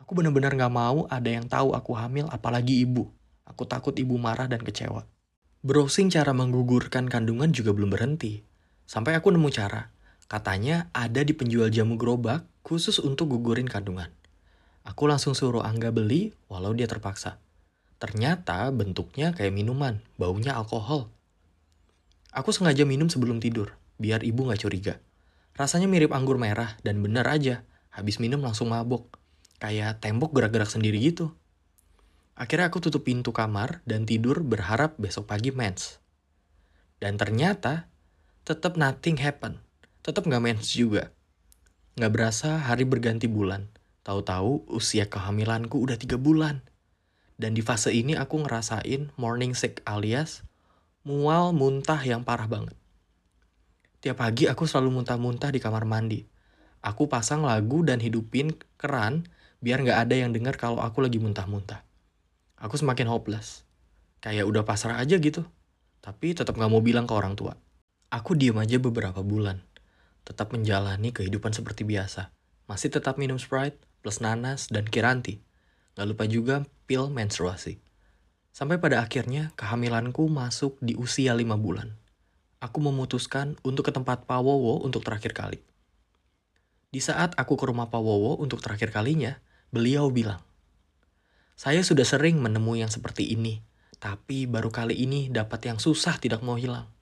Aku 0.02 0.18
benar-benar 0.18 0.58
gak 0.58 0.74
mau 0.74 1.06
ada 1.06 1.30
yang 1.30 1.46
tahu 1.46 1.78
aku 1.78 1.94
hamil, 1.94 2.26
apalagi 2.34 2.82
ibu. 2.82 3.06
Aku 3.46 3.62
takut 3.62 3.94
ibu 3.94 4.18
marah 4.18 4.50
dan 4.50 4.58
kecewa. 4.58 5.06
Browsing 5.62 6.10
cara 6.10 6.34
menggugurkan 6.34 7.06
kandungan 7.06 7.54
juga 7.54 7.70
belum 7.70 7.94
berhenti. 7.94 8.42
Sampai 8.82 9.14
aku 9.14 9.30
nemu 9.30 9.46
cara. 9.54 9.91
Katanya 10.32 10.88
ada 10.96 11.20
di 11.20 11.36
penjual 11.36 11.68
jamu 11.68 12.00
gerobak 12.00 12.48
khusus 12.64 12.96
untuk 13.04 13.36
gugurin 13.36 13.68
kandungan. 13.68 14.08
Aku 14.80 15.04
langsung 15.04 15.36
suruh 15.36 15.60
Angga 15.60 15.92
beli 15.92 16.32
walau 16.48 16.72
dia 16.72 16.88
terpaksa. 16.88 17.36
Ternyata 18.00 18.72
bentuknya 18.72 19.36
kayak 19.36 19.52
minuman, 19.52 20.00
baunya 20.16 20.56
alkohol. 20.56 21.12
Aku 22.32 22.48
sengaja 22.48 22.88
minum 22.88 23.12
sebelum 23.12 23.44
tidur, 23.44 23.76
biar 24.00 24.24
ibu 24.24 24.48
gak 24.48 24.64
curiga. 24.64 25.04
Rasanya 25.52 25.84
mirip 25.84 26.16
anggur 26.16 26.40
merah 26.40 26.80
dan 26.80 27.04
benar 27.04 27.28
aja, 27.28 27.68
habis 27.92 28.16
minum 28.16 28.40
langsung 28.40 28.72
mabok 28.72 29.20
kayak 29.60 30.00
tembok 30.00 30.32
gerak-gerak 30.32 30.72
sendiri 30.72 30.96
gitu. 30.96 31.36
Akhirnya 32.40 32.72
aku 32.72 32.80
tutup 32.80 33.04
pintu 33.04 33.36
kamar 33.36 33.84
dan 33.84 34.08
tidur 34.08 34.40
berharap 34.40 34.96
besok 34.96 35.28
pagi 35.28 35.52
mens. 35.52 36.00
Dan 36.96 37.20
ternyata 37.20 37.92
tetap 38.48 38.80
nothing 38.80 39.20
happen. 39.20 39.60
Tetap 40.02 40.26
gak 40.26 40.42
mens 40.42 40.74
juga. 40.74 41.14
Gak 41.94 42.10
berasa 42.10 42.58
hari 42.58 42.82
berganti 42.82 43.30
bulan. 43.30 43.70
Tahu-tahu 44.02 44.66
usia 44.74 45.06
kehamilanku 45.06 45.78
udah 45.78 45.94
tiga 45.94 46.18
bulan. 46.18 46.66
Dan 47.38 47.54
di 47.54 47.62
fase 47.62 47.94
ini 47.94 48.18
aku 48.18 48.42
ngerasain 48.42 49.14
morning 49.14 49.54
sick 49.54 49.78
alias 49.86 50.42
mual 51.06 51.54
muntah 51.54 52.02
yang 52.02 52.26
parah 52.26 52.50
banget. 52.50 52.74
Tiap 54.02 54.18
pagi 54.18 54.50
aku 54.50 54.66
selalu 54.66 55.02
muntah-muntah 55.02 55.54
di 55.54 55.62
kamar 55.62 55.86
mandi. 55.86 56.26
Aku 56.82 57.06
pasang 57.06 57.46
lagu 57.46 57.86
dan 57.86 58.02
hidupin 58.02 58.58
keran 58.74 59.30
biar 59.62 59.86
nggak 59.86 59.98
ada 60.02 60.14
yang 60.18 60.34
dengar 60.34 60.58
kalau 60.58 60.82
aku 60.82 60.98
lagi 60.98 61.22
muntah-muntah. 61.22 61.86
Aku 62.58 62.74
semakin 62.74 63.06
hopeless. 63.06 63.62
Kayak 64.18 64.50
udah 64.50 64.66
pasrah 64.66 64.98
aja 64.98 65.14
gitu. 65.14 65.46
Tapi 66.02 66.34
tetap 66.34 66.58
nggak 66.58 66.70
mau 66.74 66.82
bilang 66.82 67.06
ke 67.06 67.14
orang 67.14 67.38
tua. 67.38 67.54
Aku 68.10 68.34
diem 68.34 68.58
aja 68.58 68.82
beberapa 68.82 69.22
bulan. 69.22 69.62
Tetap 70.22 70.54
menjalani 70.54 71.10
kehidupan 71.10 71.54
seperti 71.54 71.82
biasa. 71.86 72.30
Masih 72.70 72.90
tetap 72.90 73.18
minum 73.18 73.38
Sprite, 73.38 73.78
plus 74.02 74.22
nanas, 74.22 74.70
dan 74.70 74.86
kiranti. 74.86 75.42
Gak 75.98 76.06
lupa 76.08 76.24
juga 76.26 76.64
pil 76.86 77.10
menstruasi. 77.10 77.82
Sampai 78.52 78.78
pada 78.78 79.00
akhirnya 79.00 79.50
kehamilanku 79.56 80.28
masuk 80.28 80.76
di 80.78 80.94
usia 80.94 81.32
5 81.32 81.44
bulan. 81.56 81.96
Aku 82.62 82.78
memutuskan 82.78 83.58
untuk 83.66 83.88
ke 83.88 83.92
tempat 83.92 84.28
Pak 84.28 84.40
Wowo 84.40 84.84
untuk 84.84 85.02
terakhir 85.02 85.34
kali. 85.34 85.58
Di 86.92 87.00
saat 87.00 87.34
aku 87.34 87.58
ke 87.58 87.64
rumah 87.66 87.88
Pak 87.88 87.98
Wowo 87.98 88.38
untuk 88.38 88.60
terakhir 88.60 88.92
kalinya, 88.92 89.40
Beliau 89.72 90.12
bilang, 90.12 90.44
saya 91.56 91.80
sudah 91.80 92.04
sering 92.04 92.36
menemui 92.44 92.84
yang 92.84 92.92
seperti 92.92 93.32
ini, 93.32 93.64
tapi 93.96 94.44
baru 94.44 94.68
kali 94.68 94.92
ini 94.92 95.32
dapat 95.32 95.64
yang 95.64 95.80
susah 95.80 96.20
tidak 96.20 96.44
mau 96.44 96.60
hilang. 96.60 96.92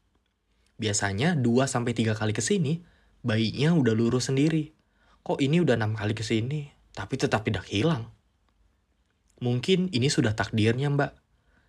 Biasanya 0.79 1.35
2-3 1.35 2.15
kali 2.15 2.31
ke 2.31 2.39
sini, 2.39 2.79
bayinya 3.21 3.77
udah 3.77 3.95
lurus 3.97 4.29
sendiri. 4.33 4.73
Kok 5.21 5.41
ini 5.41 5.61
udah 5.61 5.77
6 5.77 6.01
kali 6.01 6.15
ke 6.17 6.25
sini, 6.25 6.73
tapi 6.97 7.21
tetap 7.21 7.45
tidak 7.45 7.69
hilang? 7.69 8.09
Mungkin 9.41 9.89
ini 9.93 10.13
sudah 10.13 10.37
takdirnya 10.37 10.93
mbak. 10.93 11.17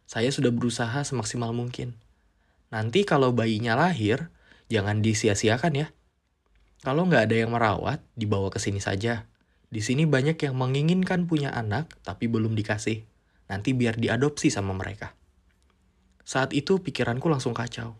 Saya 0.03 0.27
sudah 0.27 0.51
berusaha 0.51 1.07
semaksimal 1.07 1.55
mungkin. 1.55 1.95
Nanti 2.67 3.07
kalau 3.07 3.31
bayinya 3.31 3.79
lahir, 3.79 4.31
jangan 4.67 4.99
disia-siakan 4.99 5.73
ya. 5.75 5.87
Kalau 6.83 7.07
nggak 7.07 7.31
ada 7.31 7.35
yang 7.47 7.51
merawat, 7.55 8.03
dibawa 8.15 8.51
ke 8.51 8.59
sini 8.59 8.83
saja. 8.83 9.27
Di 9.71 9.79
sini 9.79 10.03
banyak 10.03 10.35
yang 10.35 10.55
menginginkan 10.59 11.31
punya 11.31 11.55
anak 11.55 11.95
tapi 12.03 12.27
belum 12.27 12.59
dikasih. 12.59 13.07
Nanti 13.47 13.71
biar 13.71 13.95
diadopsi 13.95 14.51
sama 14.51 14.75
mereka. 14.75 15.15
Saat 16.27 16.51
itu 16.51 16.83
pikiranku 16.83 17.31
langsung 17.31 17.55
kacau. 17.55 17.95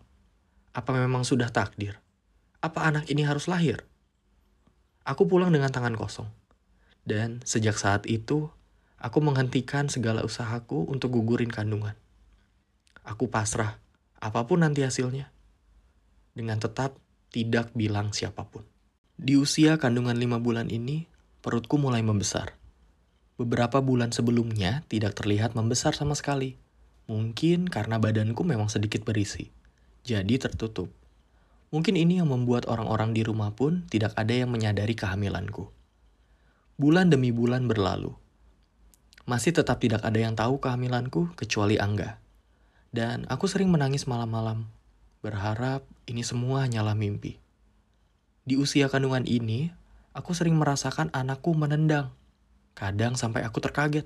Apa 0.76 0.92
memang 0.96 1.24
sudah 1.24 1.48
takdir? 1.48 2.00
Apa 2.62 2.86
anak 2.86 3.10
ini 3.10 3.26
harus 3.26 3.50
lahir? 3.50 3.82
Aku 5.02 5.26
pulang 5.26 5.50
dengan 5.50 5.74
tangan 5.74 5.98
kosong. 5.98 6.30
Dan 7.02 7.42
sejak 7.42 7.74
saat 7.74 8.06
itu, 8.06 8.54
aku 9.02 9.18
menghentikan 9.18 9.90
segala 9.90 10.22
usahaku 10.22 10.86
untuk 10.86 11.18
gugurin 11.18 11.50
kandungan. 11.50 11.98
Aku 13.02 13.26
pasrah, 13.26 13.82
apa 14.22 14.46
pun 14.46 14.62
nanti 14.62 14.86
hasilnya. 14.86 15.34
Dengan 16.38 16.62
tetap 16.62 17.02
tidak 17.34 17.74
bilang 17.74 18.14
siapa 18.14 18.46
pun. 18.46 18.62
Di 19.18 19.34
usia 19.34 19.82
kandungan 19.82 20.14
lima 20.14 20.38
bulan 20.38 20.70
ini, 20.70 21.10
perutku 21.42 21.82
mulai 21.82 22.06
membesar. 22.06 22.54
Beberapa 23.42 23.82
bulan 23.82 24.14
sebelumnya 24.14 24.86
tidak 24.86 25.18
terlihat 25.18 25.58
membesar 25.58 25.98
sama 25.98 26.14
sekali. 26.14 26.54
Mungkin 27.10 27.66
karena 27.66 27.98
badanku 27.98 28.46
memang 28.46 28.70
sedikit 28.70 29.02
berisi, 29.02 29.50
jadi 30.06 30.38
tertutup. 30.38 31.01
Mungkin 31.72 31.96
ini 31.96 32.20
yang 32.20 32.28
membuat 32.28 32.68
orang-orang 32.68 33.16
di 33.16 33.24
rumah 33.24 33.56
pun 33.56 33.88
tidak 33.88 34.12
ada 34.14 34.30
yang 34.30 34.52
menyadari 34.52 34.92
kehamilanku. 34.92 35.72
Bulan 36.76 37.08
demi 37.08 37.32
bulan 37.32 37.64
berlalu. 37.64 38.12
Masih 39.24 39.56
tetap 39.56 39.80
tidak 39.80 40.04
ada 40.04 40.20
yang 40.20 40.36
tahu 40.36 40.60
kehamilanku 40.60 41.32
kecuali 41.32 41.80
Angga. 41.80 42.20
Dan 42.92 43.24
aku 43.32 43.48
sering 43.48 43.72
menangis 43.72 44.04
malam-malam, 44.04 44.68
berharap 45.24 45.88
ini 46.04 46.20
semua 46.20 46.68
hanyalah 46.68 46.92
mimpi. 46.92 47.40
Di 48.44 48.60
usia 48.60 48.92
kandungan 48.92 49.24
ini, 49.24 49.72
aku 50.12 50.36
sering 50.36 50.60
merasakan 50.60 51.08
anakku 51.16 51.56
menendang. 51.56 52.12
Kadang 52.76 53.16
sampai 53.16 53.48
aku 53.48 53.64
terkaget. 53.64 54.04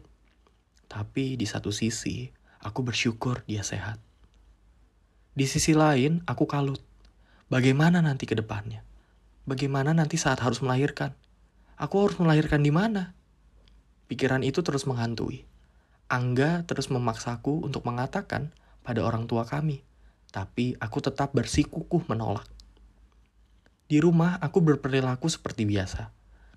Tapi 0.87 1.35
di 1.35 1.51
satu 1.51 1.75
sisi, 1.75 2.31
Aku 2.67 2.83
bersyukur 2.83 3.47
dia 3.47 3.63
sehat. 3.63 4.03
Di 5.39 5.47
sisi 5.47 5.71
lain, 5.77 6.25
aku 6.25 6.51
kalut. 6.51 6.83
Bagaimana 7.47 8.03
nanti 8.03 8.27
ke 8.27 8.35
depannya? 8.35 8.83
Bagaimana 9.47 9.95
nanti 9.95 10.19
saat 10.19 10.43
harus 10.43 10.59
melahirkan? 10.63 11.15
Aku 11.79 12.03
harus 12.03 12.19
melahirkan 12.19 12.65
di 12.65 12.75
mana? 12.75 13.15
Pikiran 14.11 14.43
itu 14.43 14.65
terus 14.67 14.87
menghantui. 14.87 15.47
Angga 16.11 16.67
terus 16.67 16.91
memaksaku 16.91 17.63
untuk 17.67 17.87
mengatakan 17.87 18.55
pada 18.83 19.03
orang 19.03 19.27
tua 19.31 19.47
kami, 19.47 19.83
tapi 20.31 20.79
aku 20.79 20.99
tetap 21.03 21.35
bersikukuh 21.35 22.07
menolak. 22.07 22.47
Di 23.87 24.03
rumah, 24.03 24.39
aku 24.43 24.63
berperilaku 24.63 25.31
seperti 25.31 25.67
biasa, 25.67 26.11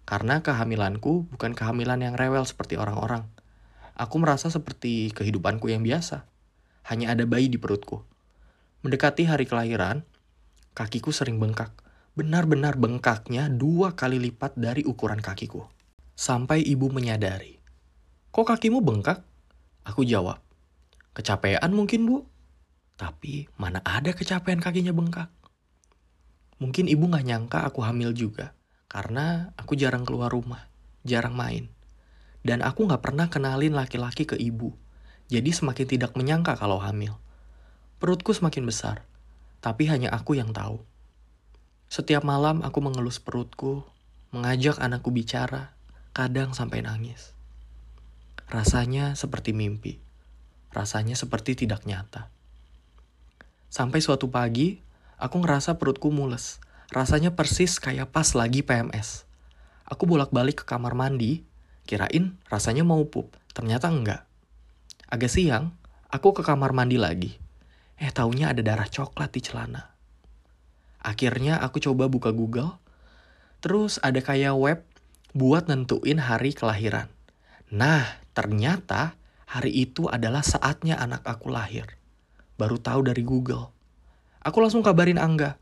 karena 0.05 0.41
kehamilanku 0.41 1.29
bukan 1.29 1.53
kehamilan 1.53 2.01
yang 2.01 2.17
rewel 2.17 2.45
seperti 2.45 2.77
orang-orang 2.77 3.29
Aku 3.99 4.15
merasa 4.15 4.47
seperti 4.47 5.11
kehidupanku 5.11 5.67
yang 5.67 5.83
biasa. 5.83 6.23
Hanya 6.87 7.11
ada 7.11 7.27
bayi 7.27 7.51
di 7.51 7.59
perutku. 7.59 8.07
Mendekati 8.79 9.27
hari 9.27 9.43
kelahiran, 9.43 10.07
kakiku 10.79 11.11
sering 11.11 11.43
bengkak. 11.43 11.75
Benar-benar 12.15 12.79
bengkaknya 12.79 13.51
dua 13.51 13.99
kali 13.99 14.15
lipat 14.15 14.55
dari 14.55 14.87
ukuran 14.87 15.19
kakiku. 15.19 15.67
Sampai 16.15 16.63
ibu 16.63 16.87
menyadari. 16.87 17.59
Kok 18.31 18.47
kakimu 18.55 18.79
bengkak? 18.79 19.27
Aku 19.83 20.07
jawab. 20.07 20.39
Kecapean 21.11 21.75
mungkin 21.75 22.07
bu. 22.07 22.23
Tapi 22.95 23.51
mana 23.59 23.83
ada 23.83 24.15
kecapean 24.15 24.63
kakinya 24.63 24.95
bengkak. 24.95 25.27
Mungkin 26.63 26.87
ibu 26.87 27.11
gak 27.11 27.27
nyangka 27.27 27.67
aku 27.67 27.83
hamil 27.83 28.15
juga. 28.15 28.55
Karena 28.87 29.51
aku 29.59 29.75
jarang 29.75 30.07
keluar 30.07 30.31
rumah. 30.31 30.71
Jarang 31.03 31.35
main. 31.35 31.67
Dan 32.39 32.63
aku 32.63 32.87
gak 32.87 33.03
pernah 33.03 33.27
kenalin 33.27 33.75
laki-laki 33.75 34.23
ke 34.23 34.39
ibu. 34.39 34.71
Jadi 35.27 35.51
semakin 35.51 35.87
tidak 35.87 36.15
menyangka 36.15 36.55
kalau 36.55 36.79
hamil. 36.79 37.19
Perutku 37.99 38.31
semakin 38.31 38.63
besar, 38.63 39.08
tapi 39.59 39.87
hanya 39.87 40.11
aku 40.11 40.35
yang 40.35 40.51
tahu. 40.51 40.83
Setiap 41.89 42.21
malam 42.23 42.61
aku 42.63 42.79
mengelus 42.83 43.17
perutku, 43.17 43.87
mengajak 44.35 44.77
anakku 44.77 45.09
bicara, 45.09 45.73
kadang 46.13 46.51
sampai 46.51 46.85
nangis. 46.85 47.33
Rasanya 48.49 49.13
seperti 49.13 49.53
mimpi. 49.53 50.01
Rasanya 50.69 51.17
seperti 51.17 51.57
tidak 51.57 51.85
nyata. 51.85 52.29
Sampai 53.69 54.01
suatu 54.01 54.29
pagi, 54.29 54.81
aku 55.17 55.41
ngerasa 55.41 55.81
perutku 55.81 56.13
mules. 56.13 56.61
Rasanya 56.89 57.33
persis 57.33 57.77
kayak 57.77 58.09
pas 58.09 58.33
lagi 58.33 58.65
PMS. 58.65 59.25
Aku 59.89 60.05
bolak-balik 60.05 60.61
ke 60.61 60.65
kamar 60.65 60.93
mandi 60.93 61.49
Kirain 61.89 62.37
rasanya 62.45 62.85
mau 62.85 63.01
pup, 63.09 63.33
ternyata 63.49 63.89
enggak. 63.89 64.21
Agak 65.09 65.33
siang, 65.33 65.73
aku 66.13 66.37
ke 66.37 66.45
kamar 66.45 66.69
mandi 66.69 67.01
lagi. 67.01 67.41
Eh 67.99 68.15
taunya 68.15 68.55
ada 68.55 68.63
darah 68.63 68.87
coklat 68.87 69.35
di 69.35 69.43
celana. 69.43 69.91
Akhirnya 71.03 71.59
aku 71.59 71.83
coba 71.83 72.07
buka 72.07 72.31
Google, 72.31 72.79
terus 73.59 73.99
ada 73.99 74.23
kayak 74.23 74.55
web 74.55 74.79
buat 75.35 75.67
nentuin 75.67 76.19
hari 76.19 76.55
kelahiran. 76.55 77.11
Nah, 77.69 78.23
ternyata 78.31 79.19
hari 79.45 79.83
itu 79.83 80.07
adalah 80.07 80.41
saatnya 80.41 80.95
anak 80.95 81.27
aku 81.27 81.51
lahir. 81.51 81.99
Baru 82.55 82.79
tahu 82.79 83.07
dari 83.07 83.23
Google. 83.23 83.71
Aku 84.43 84.63
langsung 84.63 84.83
kabarin 84.83 85.19
Angga. 85.19 85.59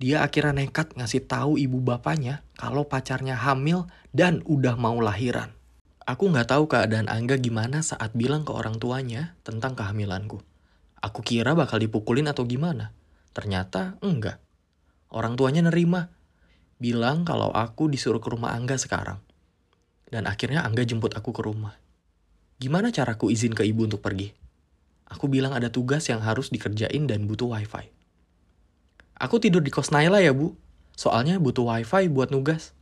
Dia 0.00 0.24
akhirnya 0.24 0.64
nekat 0.64 0.96
ngasih 0.96 1.28
tahu 1.28 1.60
ibu 1.60 1.82
bapaknya 1.84 2.40
kalau 2.56 2.88
pacarnya 2.88 3.36
hamil 3.36 3.84
dan 4.16 4.40
udah 4.48 4.78
mau 4.78 4.96
lahiran. 4.96 5.52
Aku 6.08 6.32
nggak 6.32 6.50
tahu 6.50 6.64
keadaan 6.66 7.06
Angga 7.06 7.36
gimana 7.36 7.84
saat 7.84 8.16
bilang 8.16 8.42
ke 8.42 8.50
orang 8.50 8.80
tuanya 8.80 9.36
tentang 9.44 9.76
kehamilanku. 9.76 10.40
Aku 11.00 11.24
kira 11.24 11.56
bakal 11.56 11.80
dipukulin 11.80 12.28
atau 12.28 12.44
gimana. 12.44 12.92
Ternyata 13.32 13.96
enggak. 14.04 14.36
Orang 15.08 15.40
tuanya 15.40 15.64
nerima. 15.64 16.12
Bilang 16.76 17.24
kalau 17.24 17.48
aku 17.52 17.88
disuruh 17.88 18.20
ke 18.20 18.28
rumah 18.28 18.52
Angga 18.52 18.76
sekarang. 18.76 19.20
Dan 20.12 20.28
akhirnya 20.28 20.60
Angga 20.64 20.84
jemput 20.84 21.16
aku 21.16 21.32
ke 21.32 21.40
rumah. 21.40 21.76
Gimana 22.60 22.92
caraku 22.92 23.32
izin 23.32 23.56
ke 23.56 23.64
ibu 23.64 23.88
untuk 23.88 24.04
pergi? 24.04 24.36
Aku 25.08 25.26
bilang 25.26 25.56
ada 25.56 25.72
tugas 25.72 26.06
yang 26.12 26.20
harus 26.20 26.52
dikerjain 26.52 27.08
dan 27.08 27.24
butuh 27.24 27.48
wifi. 27.48 27.88
Aku 29.16 29.40
tidur 29.40 29.64
di 29.64 29.72
kos 29.72 29.90
Naila 29.90 30.20
ya 30.20 30.36
bu. 30.36 30.52
Soalnya 30.94 31.40
butuh 31.40 31.64
wifi 31.64 32.12
buat 32.12 32.28
nugas. 32.28 32.76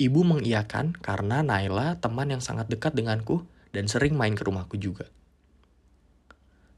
Ibu 0.00 0.24
mengiyakan 0.24 0.96
karena 0.96 1.44
Naila 1.44 2.00
teman 2.00 2.32
yang 2.32 2.40
sangat 2.40 2.72
dekat 2.72 2.96
denganku 2.96 3.44
dan 3.76 3.84
sering 3.86 4.16
main 4.16 4.32
ke 4.32 4.42
rumahku 4.42 4.80
juga. 4.80 5.06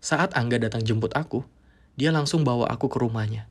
Saat 0.03 0.35
Angga 0.35 0.59
datang 0.59 0.83
jemput 0.83 1.15
aku, 1.15 1.47
dia 1.95 2.11
langsung 2.11 2.43
bawa 2.43 2.67
aku 2.75 2.91
ke 2.91 2.99
rumahnya. 2.99 3.47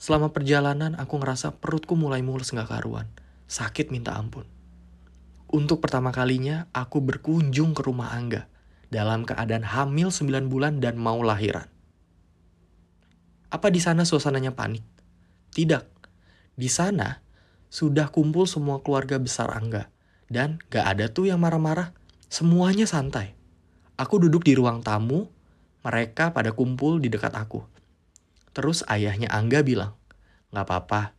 Selama 0.00 0.32
perjalanan, 0.32 0.96
aku 0.96 1.20
ngerasa 1.20 1.60
perutku 1.60 1.92
mulai 1.92 2.24
mulus 2.24 2.56
gak 2.56 2.72
karuan. 2.72 3.04
Sakit 3.52 3.92
minta 3.92 4.16
ampun. 4.16 4.48
Untuk 5.52 5.84
pertama 5.84 6.08
kalinya, 6.08 6.72
aku 6.72 7.04
berkunjung 7.04 7.76
ke 7.76 7.84
rumah 7.84 8.16
Angga 8.16 8.48
dalam 8.88 9.28
keadaan 9.28 9.60
hamil 9.60 10.08
9 10.08 10.48
bulan 10.48 10.80
dan 10.80 10.96
mau 10.96 11.20
lahiran. 11.20 11.68
Apa 13.52 13.68
di 13.68 13.84
sana 13.84 14.08
suasananya 14.08 14.56
panik? 14.56 14.80
Tidak. 15.52 15.84
Di 16.56 16.70
sana, 16.72 17.20
sudah 17.68 18.08
kumpul 18.08 18.48
semua 18.48 18.80
keluarga 18.80 19.20
besar 19.20 19.52
Angga. 19.52 19.92
Dan 20.32 20.64
gak 20.72 20.96
ada 20.96 21.12
tuh 21.12 21.28
yang 21.28 21.44
marah-marah. 21.44 21.92
Semuanya 22.32 22.88
santai. 22.88 23.36
Aku 24.00 24.16
duduk 24.16 24.48
di 24.48 24.56
ruang 24.56 24.80
tamu, 24.80 25.28
mereka 25.80 26.32
pada 26.34 26.52
kumpul 26.52 27.00
di 27.00 27.08
dekat 27.08 27.32
aku. 27.36 27.64
Terus 28.52 28.82
ayahnya 28.90 29.30
Angga 29.30 29.62
bilang, 29.62 29.96
gak 30.50 30.66
apa-apa, 30.66 31.14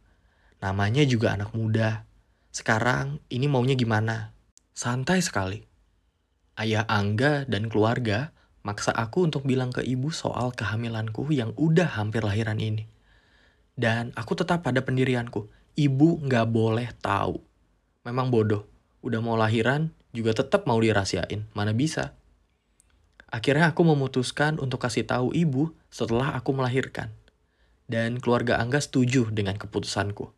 namanya 0.59 1.01
juga 1.07 1.33
anak 1.33 1.55
muda. 1.55 2.05
Sekarang 2.51 3.23
ini 3.31 3.47
maunya 3.47 3.73
gimana? 3.73 4.35
Santai 4.75 5.23
sekali. 5.23 5.63
Ayah 6.59 6.83
Angga 6.85 7.47
dan 7.47 7.71
keluarga 7.71 8.35
maksa 8.61 8.93
aku 8.93 9.25
untuk 9.25 9.47
bilang 9.47 9.73
ke 9.73 9.81
ibu 9.81 10.13
soal 10.13 10.53
kehamilanku 10.53 11.25
yang 11.33 11.55
udah 11.57 11.97
hampir 11.97 12.21
lahiran 12.21 12.61
ini. 12.61 12.85
Dan 13.73 14.13
aku 14.13 14.37
tetap 14.37 14.61
pada 14.61 14.83
pendirianku 14.83 15.49
ibu 15.73 16.19
nggak 16.21 16.47
boleh 16.51 16.91
tahu. 17.01 17.39
Memang 18.05 18.29
bodoh, 18.29 18.67
udah 19.01 19.19
mau 19.23 19.39
lahiran 19.39 19.89
juga 20.11 20.35
tetap 20.35 20.67
mau 20.67 20.77
dirahasiain, 20.77 21.47
mana 21.55 21.71
bisa. 21.71 22.13
Akhirnya 23.31 23.71
aku 23.71 23.87
memutuskan 23.87 24.59
untuk 24.59 24.83
kasih 24.83 25.07
tahu 25.07 25.31
ibu 25.31 25.71
setelah 25.87 26.35
aku 26.35 26.51
melahirkan. 26.51 27.15
Dan 27.87 28.19
keluarga 28.19 28.59
Angga 28.59 28.83
setuju 28.83 29.31
dengan 29.31 29.55
keputusanku. 29.55 30.35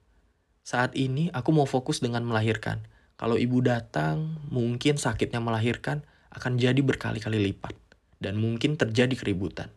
Saat 0.61 0.93
ini 0.93 1.33
aku 1.33 1.49
mau 1.49 1.65
fokus 1.65 2.05
dengan 2.05 2.21
melahirkan. 2.21 2.85
Kalau 3.17 3.41
ibu 3.41 3.65
datang, 3.65 4.37
mungkin 4.53 5.01
sakitnya 5.01 5.41
melahirkan 5.41 6.05
akan 6.29 6.61
jadi 6.61 6.77
berkali-kali 6.85 7.41
lipat. 7.49 7.73
Dan 8.21 8.37
mungkin 8.37 8.77
terjadi 8.77 9.17
keributan. 9.17 9.73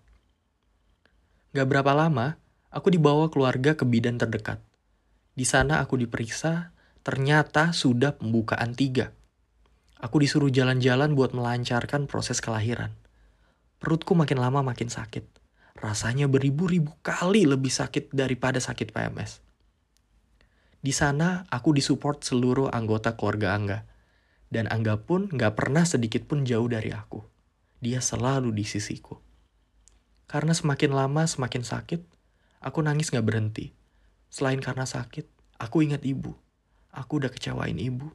Gak 1.57 1.72
berapa 1.72 1.96
lama, 1.96 2.37
aku 2.68 2.92
dibawa 2.92 3.33
keluarga 3.33 3.72
ke 3.72 3.88
bidan 3.88 4.20
terdekat. 4.20 4.61
Di 5.33 5.48
sana 5.48 5.81
aku 5.81 5.96
diperiksa, 5.96 6.76
ternyata 7.00 7.72
sudah 7.72 8.12
pembukaan 8.12 8.76
tiga. 8.76 9.16
Aku 9.96 10.20
disuruh 10.20 10.52
jalan-jalan 10.52 11.16
buat 11.16 11.33
melancarkan 11.33 12.05
proses 12.05 12.44
kelahiran. 12.44 12.92
Perutku 13.87 14.18
makin 14.18 14.42
lama 14.42 14.66
makin 14.66 14.90
sakit. 14.90 15.22
Rasanya 15.79 16.27
beribu-ribu 16.27 16.90
kali 17.07 17.46
lebih 17.46 17.70
sakit 17.70 18.11
daripada 18.11 18.59
sakit 18.59 18.90
PMS. 18.90 19.46
Di 20.83 20.90
sana 20.90 21.46
aku 21.55 21.70
disupport 21.70 22.18
seluruh 22.18 22.66
anggota 22.75 23.14
keluarga 23.14 23.55
Angga. 23.55 23.87
Dan 24.51 24.66
Angga 24.66 24.99
pun 24.99 25.31
gak 25.31 25.55
pernah 25.55 25.87
sedikit 25.87 26.27
pun 26.27 26.42
jauh 26.42 26.66
dari 26.66 26.90
aku. 26.90 27.22
Dia 27.79 28.03
selalu 28.03 28.51
di 28.59 28.66
sisiku. 28.66 29.22
Karena 30.27 30.51
semakin 30.51 30.90
lama 30.90 31.22
semakin 31.22 31.62
sakit, 31.62 32.03
aku 32.66 32.83
nangis 32.83 33.14
gak 33.14 33.22
berhenti 33.22 33.70
Selain 34.27 34.59
karena 34.59 34.83
sakit, 34.83 35.31
aku 35.62 35.87
ingat 35.87 36.03
ibu. 36.03 36.35
Aku 36.90 37.22
udah 37.22 37.31
kecewain 37.31 37.79
ibu. 37.79 38.11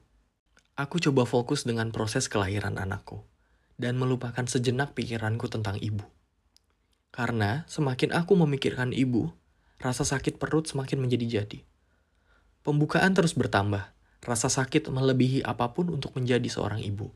Aku 0.75 0.99
coba 0.99 1.23
fokus 1.23 1.63
dengan 1.63 1.95
proses 1.95 2.27
kelahiran 2.27 2.75
anakku. 2.75 3.30
Dan 3.79 3.99
melupakan 3.99 4.43
sejenak 4.43 4.95
pikiranku 4.97 5.47
tentang 5.51 5.77
ibu. 5.79 6.03
Karena 7.11 7.67
semakin 7.67 8.15
aku 8.15 8.39
memikirkan 8.39 8.95
ibu, 8.95 9.31
rasa 9.83 10.07
sakit 10.07 10.39
perut 10.39 10.71
semakin 10.71 11.03
menjadi-jadi. 11.03 11.67
Pembukaan 12.63 13.11
terus 13.11 13.35
bertambah, 13.35 13.91
rasa 14.23 14.47
sakit 14.47 14.87
melebihi 14.87 15.43
apa 15.43 15.73
pun 15.75 15.91
untuk 15.91 16.15
menjadi 16.15 16.45
seorang 16.47 16.79
ibu. 16.79 17.11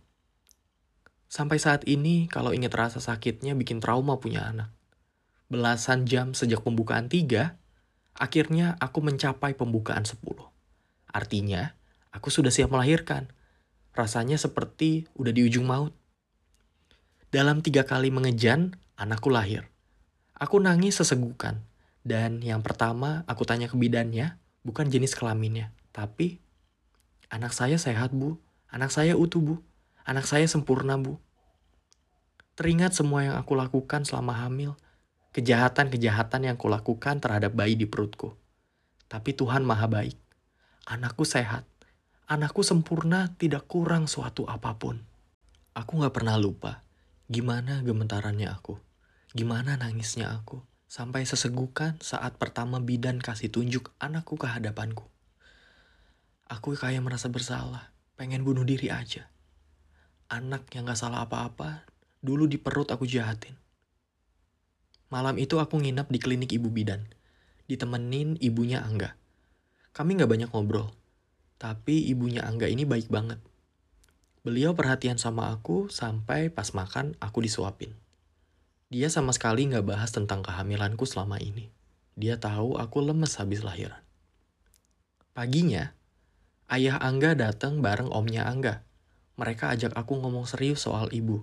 Sampai 1.30 1.58
saat 1.62 1.86
ini, 1.86 2.30
kalau 2.30 2.54
ingat 2.54 2.74
rasa 2.74 3.00
sakitnya 3.02 3.54
bikin 3.58 3.82
trauma 3.82 4.18
punya 4.22 4.46
anak. 4.46 4.70
Belasan 5.50 6.10
jam 6.10 6.34
sejak 6.34 6.66
pembukaan 6.66 7.10
tiga, 7.10 7.58
akhirnya 8.18 8.80
aku 8.82 9.02
mencapai 9.06 9.54
pembukaan 9.54 10.06
sepuluh. 10.06 10.50
Artinya, 11.10 11.78
aku 12.12 12.34
sudah 12.34 12.50
siap 12.50 12.74
melahirkan. 12.74 13.30
Rasanya 13.96 14.36
seperti 14.36 15.08
udah 15.16 15.32
di 15.32 15.46
ujung 15.48 15.70
maut. 15.70 15.94
Dalam 17.36 17.60
tiga 17.60 17.84
kali 17.84 18.16
mengejan, 18.16 18.80
anakku 18.96 19.28
lahir. 19.28 19.68
Aku 20.40 20.56
nangis 20.64 21.04
sesegukan. 21.04 21.68
Dan 22.00 22.40
yang 22.40 22.64
pertama, 22.64 23.28
aku 23.28 23.44
tanya 23.44 23.68
ke 23.68 23.76
bidannya, 23.76 24.40
bukan 24.64 24.88
jenis 24.88 25.20
kelaminnya. 25.20 25.76
Tapi, 25.92 26.40
anak 27.28 27.52
saya 27.52 27.76
sehat 27.76 28.16
bu, 28.16 28.40
anak 28.72 28.88
saya 28.88 29.20
utuh 29.20 29.44
bu, 29.44 29.56
anak 30.08 30.24
saya 30.32 30.48
sempurna 30.48 30.96
bu. 30.96 31.20
Teringat 32.56 32.96
semua 32.96 33.28
yang 33.28 33.36
aku 33.36 33.52
lakukan 33.60 34.08
selama 34.08 34.48
hamil, 34.48 34.80
kejahatan-kejahatan 35.36 36.48
yang 36.48 36.56
kulakukan 36.56 37.20
terhadap 37.20 37.52
bayi 37.52 37.76
di 37.76 37.84
perutku. 37.84 38.32
Tapi 39.12 39.36
Tuhan 39.36 39.68
maha 39.68 39.92
baik. 39.92 40.16
Anakku 40.88 41.28
sehat. 41.28 41.68
Anakku 42.32 42.64
sempurna 42.64 43.36
tidak 43.36 43.68
kurang 43.68 44.08
suatu 44.08 44.48
apa 44.48 44.72
pun. 44.80 45.04
Aku 45.76 46.00
gak 46.00 46.16
pernah 46.16 46.40
lupa 46.40 46.85
gimana 47.32 47.82
gemetarannya 47.82 48.50
aku. 48.50 48.78
Gimana 49.36 49.76
nangisnya 49.76 50.32
aku. 50.32 50.64
Sampai 50.86 51.28
sesegukan 51.28 52.00
saat 52.00 52.38
pertama 52.40 52.80
bidan 52.80 53.20
kasih 53.20 53.52
tunjuk 53.52 53.92
anakku 54.00 54.40
ke 54.40 54.48
hadapanku. 54.48 55.10
Aku 56.48 56.78
kayak 56.78 57.02
merasa 57.02 57.28
bersalah. 57.28 57.92
Pengen 58.16 58.46
bunuh 58.48 58.64
diri 58.64 58.88
aja. 58.94 59.28
Anak 60.32 60.72
yang 60.72 60.88
gak 60.88 60.98
salah 60.98 61.28
apa-apa 61.28 61.86
Dulu 62.26 62.50
di 62.50 62.58
perut 62.58 62.90
aku 62.90 63.06
jahatin. 63.06 63.54
Malam 65.14 65.38
itu 65.38 65.62
aku 65.62 65.78
nginap 65.78 66.10
di 66.10 66.18
klinik 66.18 66.50
ibu 66.58 66.74
bidan. 66.74 67.06
Ditemenin 67.70 68.42
ibunya 68.42 68.82
Angga. 68.82 69.14
Kami 69.94 70.18
gak 70.18 70.34
banyak 70.34 70.50
ngobrol. 70.50 70.90
Tapi 71.62 72.10
ibunya 72.10 72.42
Angga 72.42 72.66
ini 72.66 72.82
baik 72.82 73.14
banget. 73.14 73.38
Beliau 74.46 74.78
perhatian 74.78 75.18
sama 75.18 75.50
aku 75.50 75.90
sampai 75.90 76.54
pas 76.54 76.70
makan 76.78 77.18
aku 77.18 77.42
disuapin. 77.42 77.98
Dia 78.94 79.10
sama 79.10 79.34
sekali 79.34 79.66
gak 79.66 79.90
bahas 79.90 80.14
tentang 80.14 80.46
kehamilanku 80.46 81.02
selama 81.10 81.42
ini. 81.42 81.74
Dia 82.14 82.38
tahu 82.38 82.78
aku 82.78 83.02
lemes 83.02 83.42
habis 83.42 83.66
lahiran. 83.66 84.06
Paginya, 85.34 85.98
ayah 86.70 87.02
Angga 87.02 87.34
datang 87.34 87.82
bareng 87.82 88.14
omnya 88.14 88.46
Angga. 88.46 88.86
Mereka 89.34 89.74
ajak 89.74 89.98
aku 89.98 90.14
ngomong 90.22 90.46
serius 90.46 90.86
soal 90.86 91.10
ibu. 91.10 91.42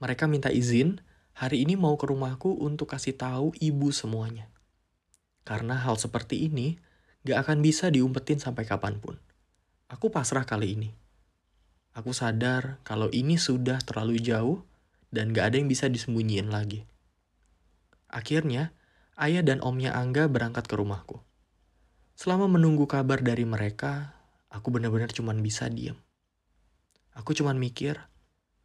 Mereka 0.00 0.32
minta 0.32 0.48
izin 0.48 1.04
hari 1.36 1.60
ini 1.60 1.76
mau 1.76 1.92
ke 2.00 2.08
rumahku 2.08 2.56
untuk 2.56 2.88
kasih 2.88 3.20
tahu 3.20 3.52
ibu 3.60 3.92
semuanya. 3.92 4.48
Karena 5.44 5.76
hal 5.76 6.00
seperti 6.00 6.40
ini 6.40 6.80
gak 7.28 7.44
akan 7.44 7.60
bisa 7.60 7.92
diumpetin 7.92 8.40
sampai 8.40 8.64
kapan 8.64 8.96
pun. 8.96 9.20
Aku 9.92 10.08
pasrah 10.08 10.48
kali 10.48 10.80
ini. 10.80 11.09
Aku 11.90 12.14
sadar 12.14 12.78
kalau 12.86 13.10
ini 13.10 13.34
sudah 13.34 13.82
terlalu 13.82 14.22
jauh 14.22 14.62
dan 15.10 15.34
gak 15.34 15.50
ada 15.50 15.56
yang 15.58 15.66
bisa 15.66 15.90
disembunyiin 15.90 16.46
lagi. 16.46 16.86
Akhirnya, 18.06 18.70
ayah 19.18 19.42
dan 19.42 19.58
omnya 19.58 19.90
Angga 19.98 20.30
berangkat 20.30 20.70
ke 20.70 20.74
rumahku. 20.78 21.18
Selama 22.14 22.46
menunggu 22.46 22.86
kabar 22.86 23.18
dari 23.18 23.42
mereka, 23.42 24.14
aku 24.54 24.70
benar-benar 24.70 25.10
cuman 25.10 25.42
bisa 25.42 25.66
diam. 25.66 25.98
Aku 27.18 27.34
cuman 27.34 27.58
mikir, 27.58 27.98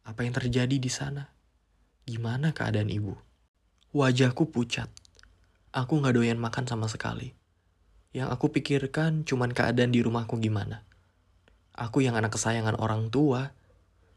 apa 0.06 0.22
yang 0.22 0.30
terjadi 0.30 0.78
di 0.78 0.86
sana? 0.86 1.34
Gimana 2.06 2.54
keadaan 2.54 2.86
ibu? 2.94 3.18
Wajahku 3.90 4.54
pucat. 4.54 4.86
Aku 5.74 5.98
gak 5.98 6.14
doyan 6.14 6.38
makan 6.38 6.70
sama 6.70 6.86
sekali. 6.86 7.34
Yang 8.14 8.28
aku 8.38 8.54
pikirkan 8.54 9.26
cuman 9.26 9.50
keadaan 9.50 9.90
di 9.90 9.98
rumahku 9.98 10.38
gimana. 10.38 10.85
Aku 11.76 12.00
yang 12.00 12.16
anak 12.16 12.32
kesayangan 12.32 12.80
orang 12.80 13.12
tua, 13.12 13.52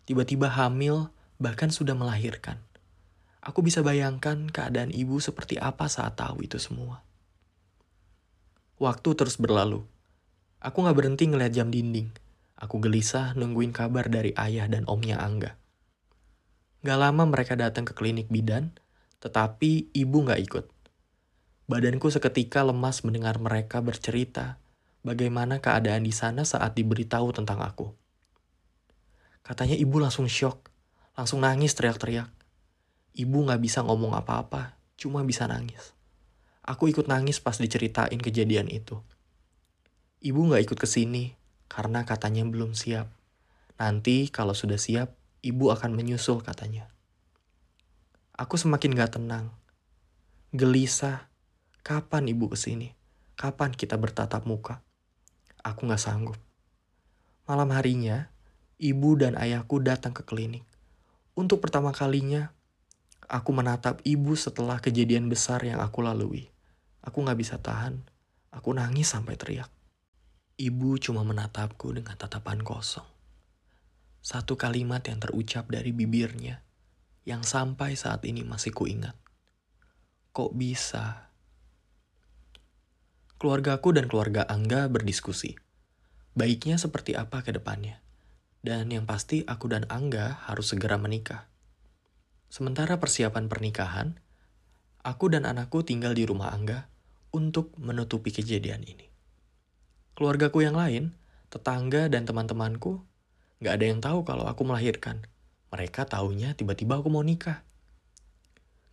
tiba-tiba 0.08 0.48
hamil, 0.48 1.12
bahkan 1.44 1.68
sudah 1.68 1.92
melahirkan. 1.92 2.64
Aku 3.44 3.60
bisa 3.60 3.84
bayangkan 3.84 4.48
keadaan 4.48 4.96
ibu 4.96 5.20
seperti 5.20 5.60
apa 5.60 5.92
saat 5.92 6.16
tahu 6.16 6.44
itu 6.48 6.56
semua. 6.56 7.04
Waktu 8.80 9.10
terus 9.12 9.36
berlalu. 9.36 9.84
Aku 10.64 10.88
gak 10.88 10.96
berhenti 10.96 11.28
ngeliat 11.28 11.52
jam 11.52 11.68
dinding. 11.68 12.16
Aku 12.56 12.80
gelisah 12.80 13.36
nungguin 13.36 13.76
kabar 13.76 14.08
dari 14.08 14.32
ayah 14.40 14.68
dan 14.72 14.88
omnya 14.88 15.20
Angga. 15.20 15.60
Gak 16.84 17.00
lama 17.00 17.28
mereka 17.28 17.60
datang 17.60 17.84
ke 17.84 17.92
klinik 17.92 18.32
bidan, 18.32 18.72
tetapi 19.20 19.92
ibu 19.92 20.18
gak 20.24 20.40
ikut. 20.40 20.66
Badanku 21.68 22.08
seketika 22.08 22.64
lemas 22.64 23.04
mendengar 23.04 23.36
mereka 23.40 23.84
bercerita 23.84 24.60
bagaimana 25.04 25.64
keadaan 25.64 26.04
di 26.04 26.12
sana 26.12 26.44
saat 26.44 26.76
diberitahu 26.76 27.32
tentang 27.32 27.64
aku. 27.64 27.92
Katanya 29.42 29.74
ibu 29.80 29.98
langsung 29.98 30.30
shock, 30.30 30.70
langsung 31.18 31.42
nangis 31.42 31.74
teriak-teriak. 31.74 32.30
Ibu 33.18 33.50
gak 33.50 33.62
bisa 33.64 33.82
ngomong 33.82 34.14
apa-apa, 34.14 34.78
cuma 35.00 35.26
bisa 35.26 35.50
nangis. 35.50 35.98
Aku 36.62 36.86
ikut 36.86 37.10
nangis 37.10 37.42
pas 37.42 37.58
diceritain 37.58 38.20
kejadian 38.22 38.70
itu. 38.70 39.02
Ibu 40.22 40.54
gak 40.54 40.70
ikut 40.70 40.78
ke 40.78 40.88
sini 40.88 41.34
karena 41.66 42.06
katanya 42.06 42.46
belum 42.46 42.78
siap. 42.78 43.10
Nanti 43.80 44.30
kalau 44.30 44.54
sudah 44.54 44.78
siap, 44.78 45.16
ibu 45.42 45.72
akan 45.72 45.96
menyusul 45.96 46.44
katanya. 46.46 46.92
Aku 48.36 48.56
semakin 48.60 48.96
gak 48.96 49.18
tenang. 49.18 49.52
Gelisah. 50.54 51.28
Kapan 51.80 52.30
ibu 52.30 52.52
ke 52.52 52.60
sini? 52.60 52.94
Kapan 53.40 53.74
kita 53.74 53.98
bertatap 53.98 54.46
muka? 54.46 54.84
Aku 55.70 55.86
gak 55.86 56.02
sanggup. 56.02 56.38
Malam 57.46 57.70
harinya, 57.78 58.34
ibu 58.82 59.14
dan 59.14 59.38
ayahku 59.38 59.78
datang 59.86 60.18
ke 60.18 60.26
klinik. 60.26 60.66
Untuk 61.38 61.62
pertama 61.62 61.94
kalinya, 61.94 62.50
aku 63.30 63.54
menatap 63.54 64.02
ibu 64.02 64.34
setelah 64.34 64.82
kejadian 64.82 65.30
besar 65.30 65.62
yang 65.62 65.78
aku 65.78 66.02
lalui. 66.02 66.50
Aku 67.06 67.22
gak 67.22 67.38
bisa 67.38 67.62
tahan. 67.62 68.02
Aku 68.50 68.74
nangis 68.74 69.14
sampai 69.14 69.38
teriak. 69.38 69.70
Ibu 70.58 70.98
cuma 70.98 71.22
menatapku 71.22 71.94
dengan 71.94 72.18
tatapan 72.18 72.66
kosong. 72.66 73.06
Satu 74.20 74.58
kalimat 74.58 75.06
yang 75.06 75.22
terucap 75.22 75.70
dari 75.70 75.94
bibirnya 75.94 76.66
yang 77.30 77.46
sampai 77.46 77.94
saat 77.94 78.26
ini 78.26 78.42
masih 78.42 78.74
kuingat. 78.74 79.14
Kok 80.34 80.58
bisa? 80.58 81.29
Keluargaku 83.40 83.96
dan 83.96 84.12
keluarga 84.12 84.44
Angga 84.44 84.92
berdiskusi. 84.92 85.56
Baiknya 86.36 86.76
seperti 86.76 87.16
apa 87.16 87.40
ke 87.40 87.56
depannya. 87.56 88.04
Dan 88.60 88.92
yang 88.92 89.08
pasti 89.08 89.48
aku 89.48 89.72
dan 89.72 89.88
Angga 89.88 90.44
harus 90.44 90.76
segera 90.76 91.00
menikah. 91.00 91.48
Sementara 92.52 93.00
persiapan 93.00 93.48
pernikahan, 93.48 94.20
aku 95.08 95.32
dan 95.32 95.48
anakku 95.48 95.88
tinggal 95.88 96.12
di 96.12 96.28
rumah 96.28 96.52
Angga 96.52 96.92
untuk 97.32 97.72
menutupi 97.80 98.36
kejadian 98.36 98.84
ini. 98.84 99.08
Keluargaku 100.20 100.68
yang 100.68 100.76
lain, 100.76 101.16
tetangga 101.48 102.12
dan 102.12 102.28
teman-temanku 102.28 103.08
Gak 103.60 103.76
ada 103.76 103.86
yang 103.92 104.00
tahu 104.00 104.24
kalau 104.24 104.48
aku 104.48 104.64
melahirkan. 104.64 105.28
Mereka 105.76 106.08
taunya 106.08 106.56
tiba-tiba 106.56 107.04
aku 107.04 107.12
mau 107.12 107.20
nikah. 107.20 107.68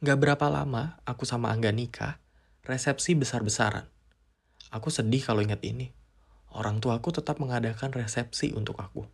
Gak 0.03 0.19
berapa 0.19 0.47
lama 0.51 0.99
aku 1.07 1.23
sama 1.23 1.55
Angga 1.55 1.71
nikah, 1.71 2.19
resepsi 2.67 3.15
besar-besaran. 3.15 3.87
Aku 4.75 4.91
sedih 4.91 5.23
kalau 5.23 5.43
ingat 5.43 5.63
ini. 5.63 5.95
Orang 6.51 6.81
tua 6.81 6.99
aku 6.99 7.13
tetap 7.13 7.39
mengadakan 7.39 7.93
resepsi 7.93 8.57
untuk 8.57 8.81
aku. 8.81 9.05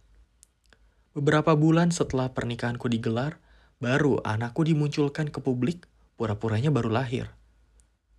Beberapa 1.12 1.52
bulan 1.52 1.92
setelah 1.92 2.32
pernikahanku 2.32 2.88
digelar, 2.88 3.36
baru 3.82 4.22
anakku 4.24 4.64
dimunculkan 4.64 5.28
ke 5.28 5.44
publik, 5.44 5.84
pura-puranya 6.16 6.72
baru 6.72 6.88
lahir. 6.88 7.34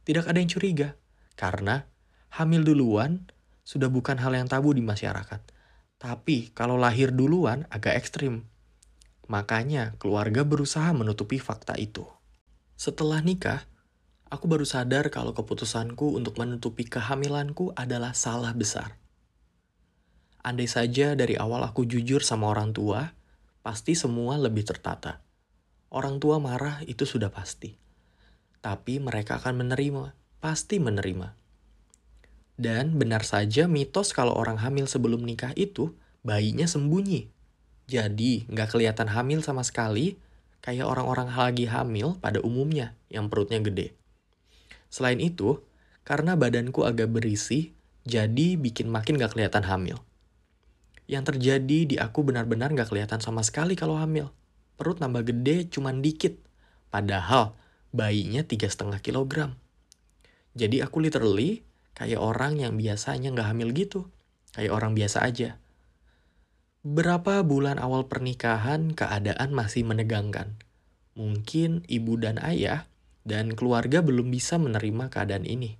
Tidak 0.03 0.27
ada 0.27 0.37
yang 0.37 0.51
curiga, 0.51 0.99
karena 1.33 1.87
hamil 2.37 2.61
duluan 2.61 3.31
sudah 3.63 3.87
bukan 3.87 4.19
hal 4.19 4.35
yang 4.35 4.51
tabu 4.51 4.75
di 4.75 4.83
masyarakat. 4.83 5.39
Tapi 5.97 6.51
kalau 6.51 6.75
lahir 6.75 7.15
duluan 7.15 7.63
agak 7.71 7.95
ekstrim. 7.95 8.45
Makanya 9.31 9.95
keluarga 9.97 10.43
berusaha 10.43 10.91
menutupi 10.91 11.39
fakta 11.39 11.79
itu. 11.79 12.03
Setelah 12.75 13.23
nikah, 13.23 13.63
aku 14.33 14.49
baru 14.49 14.65
sadar 14.65 15.13
kalau 15.13 15.37
keputusanku 15.37 16.17
untuk 16.17 16.41
menutupi 16.41 16.89
kehamilanku 16.89 17.69
adalah 17.77 18.17
salah 18.17 18.49
besar. 18.57 18.97
Andai 20.41 20.65
saja 20.65 21.13
dari 21.13 21.37
awal 21.37 21.61
aku 21.61 21.85
jujur 21.85 22.25
sama 22.25 22.49
orang 22.49 22.73
tua, 22.73 23.13
pasti 23.61 23.93
semua 23.93 24.41
lebih 24.41 24.65
tertata. 24.65 25.21
Orang 25.93 26.17
tua 26.17 26.41
marah 26.41 26.81
itu 26.89 27.05
sudah 27.05 27.29
pasti. 27.29 27.77
Tapi 28.57 28.97
mereka 28.97 29.37
akan 29.37 29.61
menerima, 29.61 30.17
pasti 30.41 30.81
menerima. 30.81 31.37
Dan 32.57 32.97
benar 32.97 33.21
saja 33.21 33.69
mitos 33.69 34.17
kalau 34.17 34.33
orang 34.33 34.57
hamil 34.57 34.89
sebelum 34.89 35.21
nikah 35.21 35.53
itu 35.53 35.93
bayinya 36.25 36.65
sembunyi. 36.65 37.29
Jadi 37.85 38.49
nggak 38.49 38.73
kelihatan 38.73 39.13
hamil 39.13 39.45
sama 39.45 39.61
sekali, 39.61 40.17
kayak 40.65 40.89
orang-orang 40.89 41.29
lagi 41.29 41.69
hamil 41.69 42.17
pada 42.17 42.41
umumnya 42.41 42.97
yang 43.13 43.29
perutnya 43.29 43.61
gede. 43.61 44.02
Selain 44.93 45.17
itu, 45.17 45.57
karena 46.05 46.37
badanku 46.37 46.85
agak 46.85 47.09
berisi, 47.09 47.73
jadi 48.05 48.61
bikin 48.61 48.93
makin 48.93 49.17
gak 49.17 49.33
kelihatan 49.33 49.65
hamil. 49.65 49.97
Yang 51.09 51.33
terjadi 51.33 51.79
di 51.89 51.95
aku 51.97 52.21
benar-benar 52.21 52.69
gak 52.77 52.93
kelihatan 52.93 53.17
sama 53.17 53.41
sekali 53.41 53.73
kalau 53.73 53.97
hamil. 53.97 54.29
Perut 54.77 55.01
nambah 55.01 55.25
gede 55.25 55.65
cuman 55.73 56.05
dikit. 56.05 56.37
Padahal 56.93 57.57
bayinya 57.89 58.45
tiga 58.45 58.69
setengah 58.69 59.01
kilogram. 59.01 59.57
Jadi 60.53 60.85
aku 60.85 61.01
literally 61.01 61.65
kayak 61.97 62.21
orang 62.21 62.61
yang 62.61 62.77
biasanya 62.77 63.33
gak 63.33 63.49
hamil 63.49 63.73
gitu. 63.73 64.13
Kayak 64.53 64.77
orang 64.77 64.93
biasa 64.93 65.25
aja. 65.25 65.57
Berapa 66.85 67.41
bulan 67.41 67.81
awal 67.81 68.05
pernikahan 68.05 68.93
keadaan 68.93 69.57
masih 69.57 69.89
menegangkan. 69.89 70.53
Mungkin 71.17 71.81
ibu 71.89 72.13
dan 72.21 72.37
ayah 72.45 72.85
dan 73.23 73.55
keluarga 73.55 74.03
belum 74.03 74.29
bisa 74.29 74.59
menerima 74.59 75.11
keadaan 75.11 75.47
ini. 75.47 75.79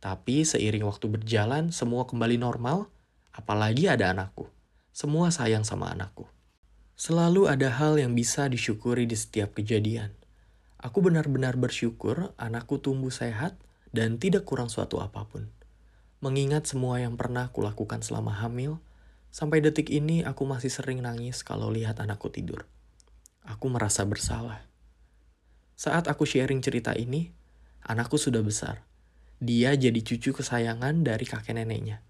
Tapi 0.00 0.44
seiring 0.44 0.84
waktu 0.84 1.08
berjalan 1.08 1.72
semua 1.72 2.04
kembali 2.04 2.36
normal, 2.40 2.92
apalagi 3.32 3.88
ada 3.88 4.12
anakku. 4.12 4.48
Semua 4.92 5.32
sayang 5.32 5.64
sama 5.64 5.92
anakku. 5.92 6.28
Selalu 6.96 7.48
ada 7.48 7.68
hal 7.68 8.00
yang 8.00 8.16
bisa 8.16 8.48
disyukuri 8.48 9.04
di 9.04 9.16
setiap 9.16 9.52
kejadian. 9.56 10.16
Aku 10.80 11.04
benar-benar 11.04 11.56
bersyukur 11.56 12.32
anakku 12.40 12.80
tumbuh 12.80 13.12
sehat 13.12 13.56
dan 13.92 14.16
tidak 14.16 14.48
kurang 14.48 14.72
suatu 14.72 15.00
apa 15.00 15.28
pun. 15.28 15.48
Mengingat 16.24 16.64
semua 16.68 17.00
yang 17.00 17.20
pernah 17.20 17.52
kulakukan 17.52 18.00
selama 18.00 18.32
hamil, 18.40 18.80
Sampai 19.36 19.60
detik 19.60 19.92
ini 19.92 20.24
aku 20.24 20.48
masih 20.48 20.72
sering 20.72 21.04
nangis 21.04 21.44
kalau 21.44 21.68
lihat 21.68 22.00
anakku 22.00 22.32
tidur. 22.32 22.64
Aku 23.44 23.68
merasa 23.68 24.00
bersalah. 24.08 24.64
Saat 25.76 26.08
aku 26.08 26.24
sharing 26.24 26.64
cerita 26.64 26.96
ini, 26.96 27.30
anakku 27.84 28.16
sudah 28.16 28.40
besar. 28.40 28.82
Dia 29.38 29.76
jadi 29.76 30.00
cucu 30.00 30.32
kesayangan 30.32 31.04
dari 31.04 31.28
kakek 31.28 31.52
neneknya. 31.52 32.00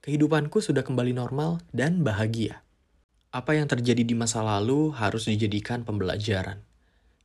Kehidupanku 0.00 0.62
sudah 0.62 0.86
kembali 0.86 1.12
normal 1.12 1.60
dan 1.74 2.06
bahagia. 2.06 2.62
Apa 3.34 3.58
yang 3.58 3.66
terjadi 3.66 4.06
di 4.06 4.14
masa 4.14 4.40
lalu 4.40 4.94
harus 4.94 5.26
dijadikan 5.26 5.82
pembelajaran. 5.82 6.62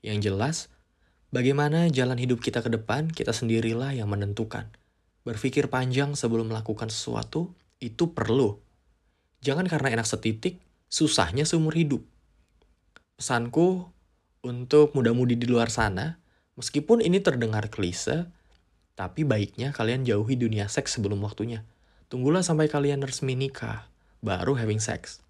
Yang 0.02 0.18
jelas, 0.28 0.58
bagaimana 1.30 1.88
jalan 1.94 2.18
hidup 2.18 2.42
kita 2.42 2.66
ke 2.66 2.74
depan, 2.74 3.08
kita 3.14 3.32
sendirilah 3.32 3.94
yang 3.94 4.10
menentukan. 4.10 4.68
Berpikir 5.24 5.70
panjang 5.70 6.18
sebelum 6.18 6.50
melakukan 6.50 6.90
sesuatu 6.90 7.54
itu 7.78 8.12
perlu 8.12 8.66
Jangan 9.46 9.70
karena 9.70 9.94
enak 9.94 10.10
setitik, 10.10 10.58
susahnya 10.90 11.46
seumur 11.46 11.78
hidup. 11.78 12.02
Pesanku 13.14 13.94
untuk 14.46 14.94
muda-mudi 14.94 15.34
di 15.34 15.50
luar 15.50 15.74
sana, 15.74 16.22
meskipun 16.54 17.02
ini 17.02 17.18
terdengar 17.18 17.74
klise, 17.74 18.30
tapi 18.94 19.26
baiknya 19.26 19.74
kalian 19.74 20.06
jauhi 20.06 20.38
dunia 20.38 20.70
seks 20.70 20.96
sebelum 20.96 21.20
waktunya. 21.26 21.66
Tunggulah 22.08 22.46
sampai 22.46 22.70
kalian 22.70 23.02
resmi 23.02 23.34
nikah, 23.34 23.90
baru 24.22 24.54
having 24.54 24.78
sex. 24.78 25.26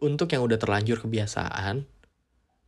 Untuk 0.00 0.32
yang 0.32 0.40
udah 0.48 0.56
terlanjur 0.56 1.04
kebiasaan, 1.04 1.84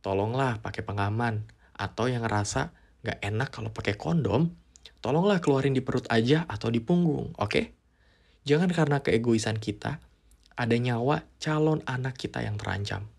tolonglah 0.05 0.61
pakai 0.61 0.85
pengaman. 0.85 1.49
Atau 1.73 2.05
yang 2.05 2.21
ngerasa 2.21 2.69
gak 3.01 3.19
enak 3.25 3.49
kalau 3.49 3.73
pakai 3.73 3.97
kondom, 3.97 4.53
tolonglah 5.01 5.41
keluarin 5.41 5.73
di 5.73 5.81
perut 5.81 6.05
aja 6.13 6.45
atau 6.45 6.69
di 6.69 6.77
punggung, 6.77 7.33
oke? 7.33 7.49
Okay? 7.49 7.65
Jangan 8.45 8.69
karena 8.69 9.01
keegoisan 9.01 9.57
kita, 9.57 9.97
ada 10.53 10.75
nyawa 10.77 11.25
calon 11.41 11.81
anak 11.89 12.13
kita 12.13 12.45
yang 12.45 12.61
terancam. 12.61 13.12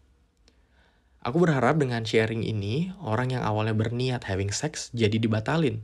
Aku 1.24 1.40
berharap 1.40 1.80
dengan 1.80 2.04
sharing 2.04 2.44
ini, 2.44 2.92
orang 3.00 3.32
yang 3.32 3.40
awalnya 3.48 3.72
berniat 3.72 4.28
having 4.28 4.52
sex 4.52 4.92
jadi 4.92 5.16
dibatalin. 5.16 5.80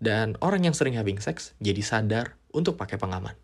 Dan 0.00 0.40
orang 0.40 0.64
yang 0.64 0.72
sering 0.72 0.96
having 0.96 1.20
sex 1.20 1.52
jadi 1.60 1.84
sadar 1.84 2.40
untuk 2.56 2.80
pakai 2.80 2.96
pengaman. 2.96 3.36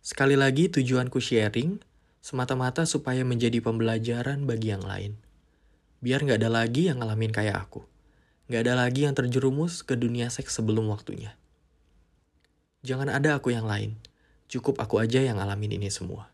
Sekali 0.00 0.32
lagi 0.32 0.72
tujuanku 0.72 1.20
sharing, 1.20 1.76
semata-mata 2.24 2.88
supaya 2.88 3.20
menjadi 3.20 3.60
pembelajaran 3.60 4.48
bagi 4.48 4.72
yang 4.72 4.80
lain. 4.80 5.20
Biar 6.00 6.24
nggak 6.24 6.40
ada 6.40 6.48
lagi 6.48 6.88
yang 6.88 7.04
ngalamin 7.04 7.36
kayak 7.36 7.68
aku. 7.68 7.84
Nggak 8.48 8.64
ada 8.64 8.74
lagi 8.88 9.04
yang 9.04 9.12
terjerumus 9.12 9.84
ke 9.84 9.92
dunia 9.92 10.32
seks 10.32 10.56
sebelum 10.56 10.88
waktunya. 10.88 11.36
Jangan 12.80 13.12
ada 13.12 13.36
aku 13.36 13.52
yang 13.52 13.68
lain. 13.68 14.00
Cukup 14.48 14.80
aku 14.80 15.04
aja 15.04 15.20
yang 15.20 15.36
ngalamin 15.36 15.76
ini 15.76 15.92
semua. 15.92 16.31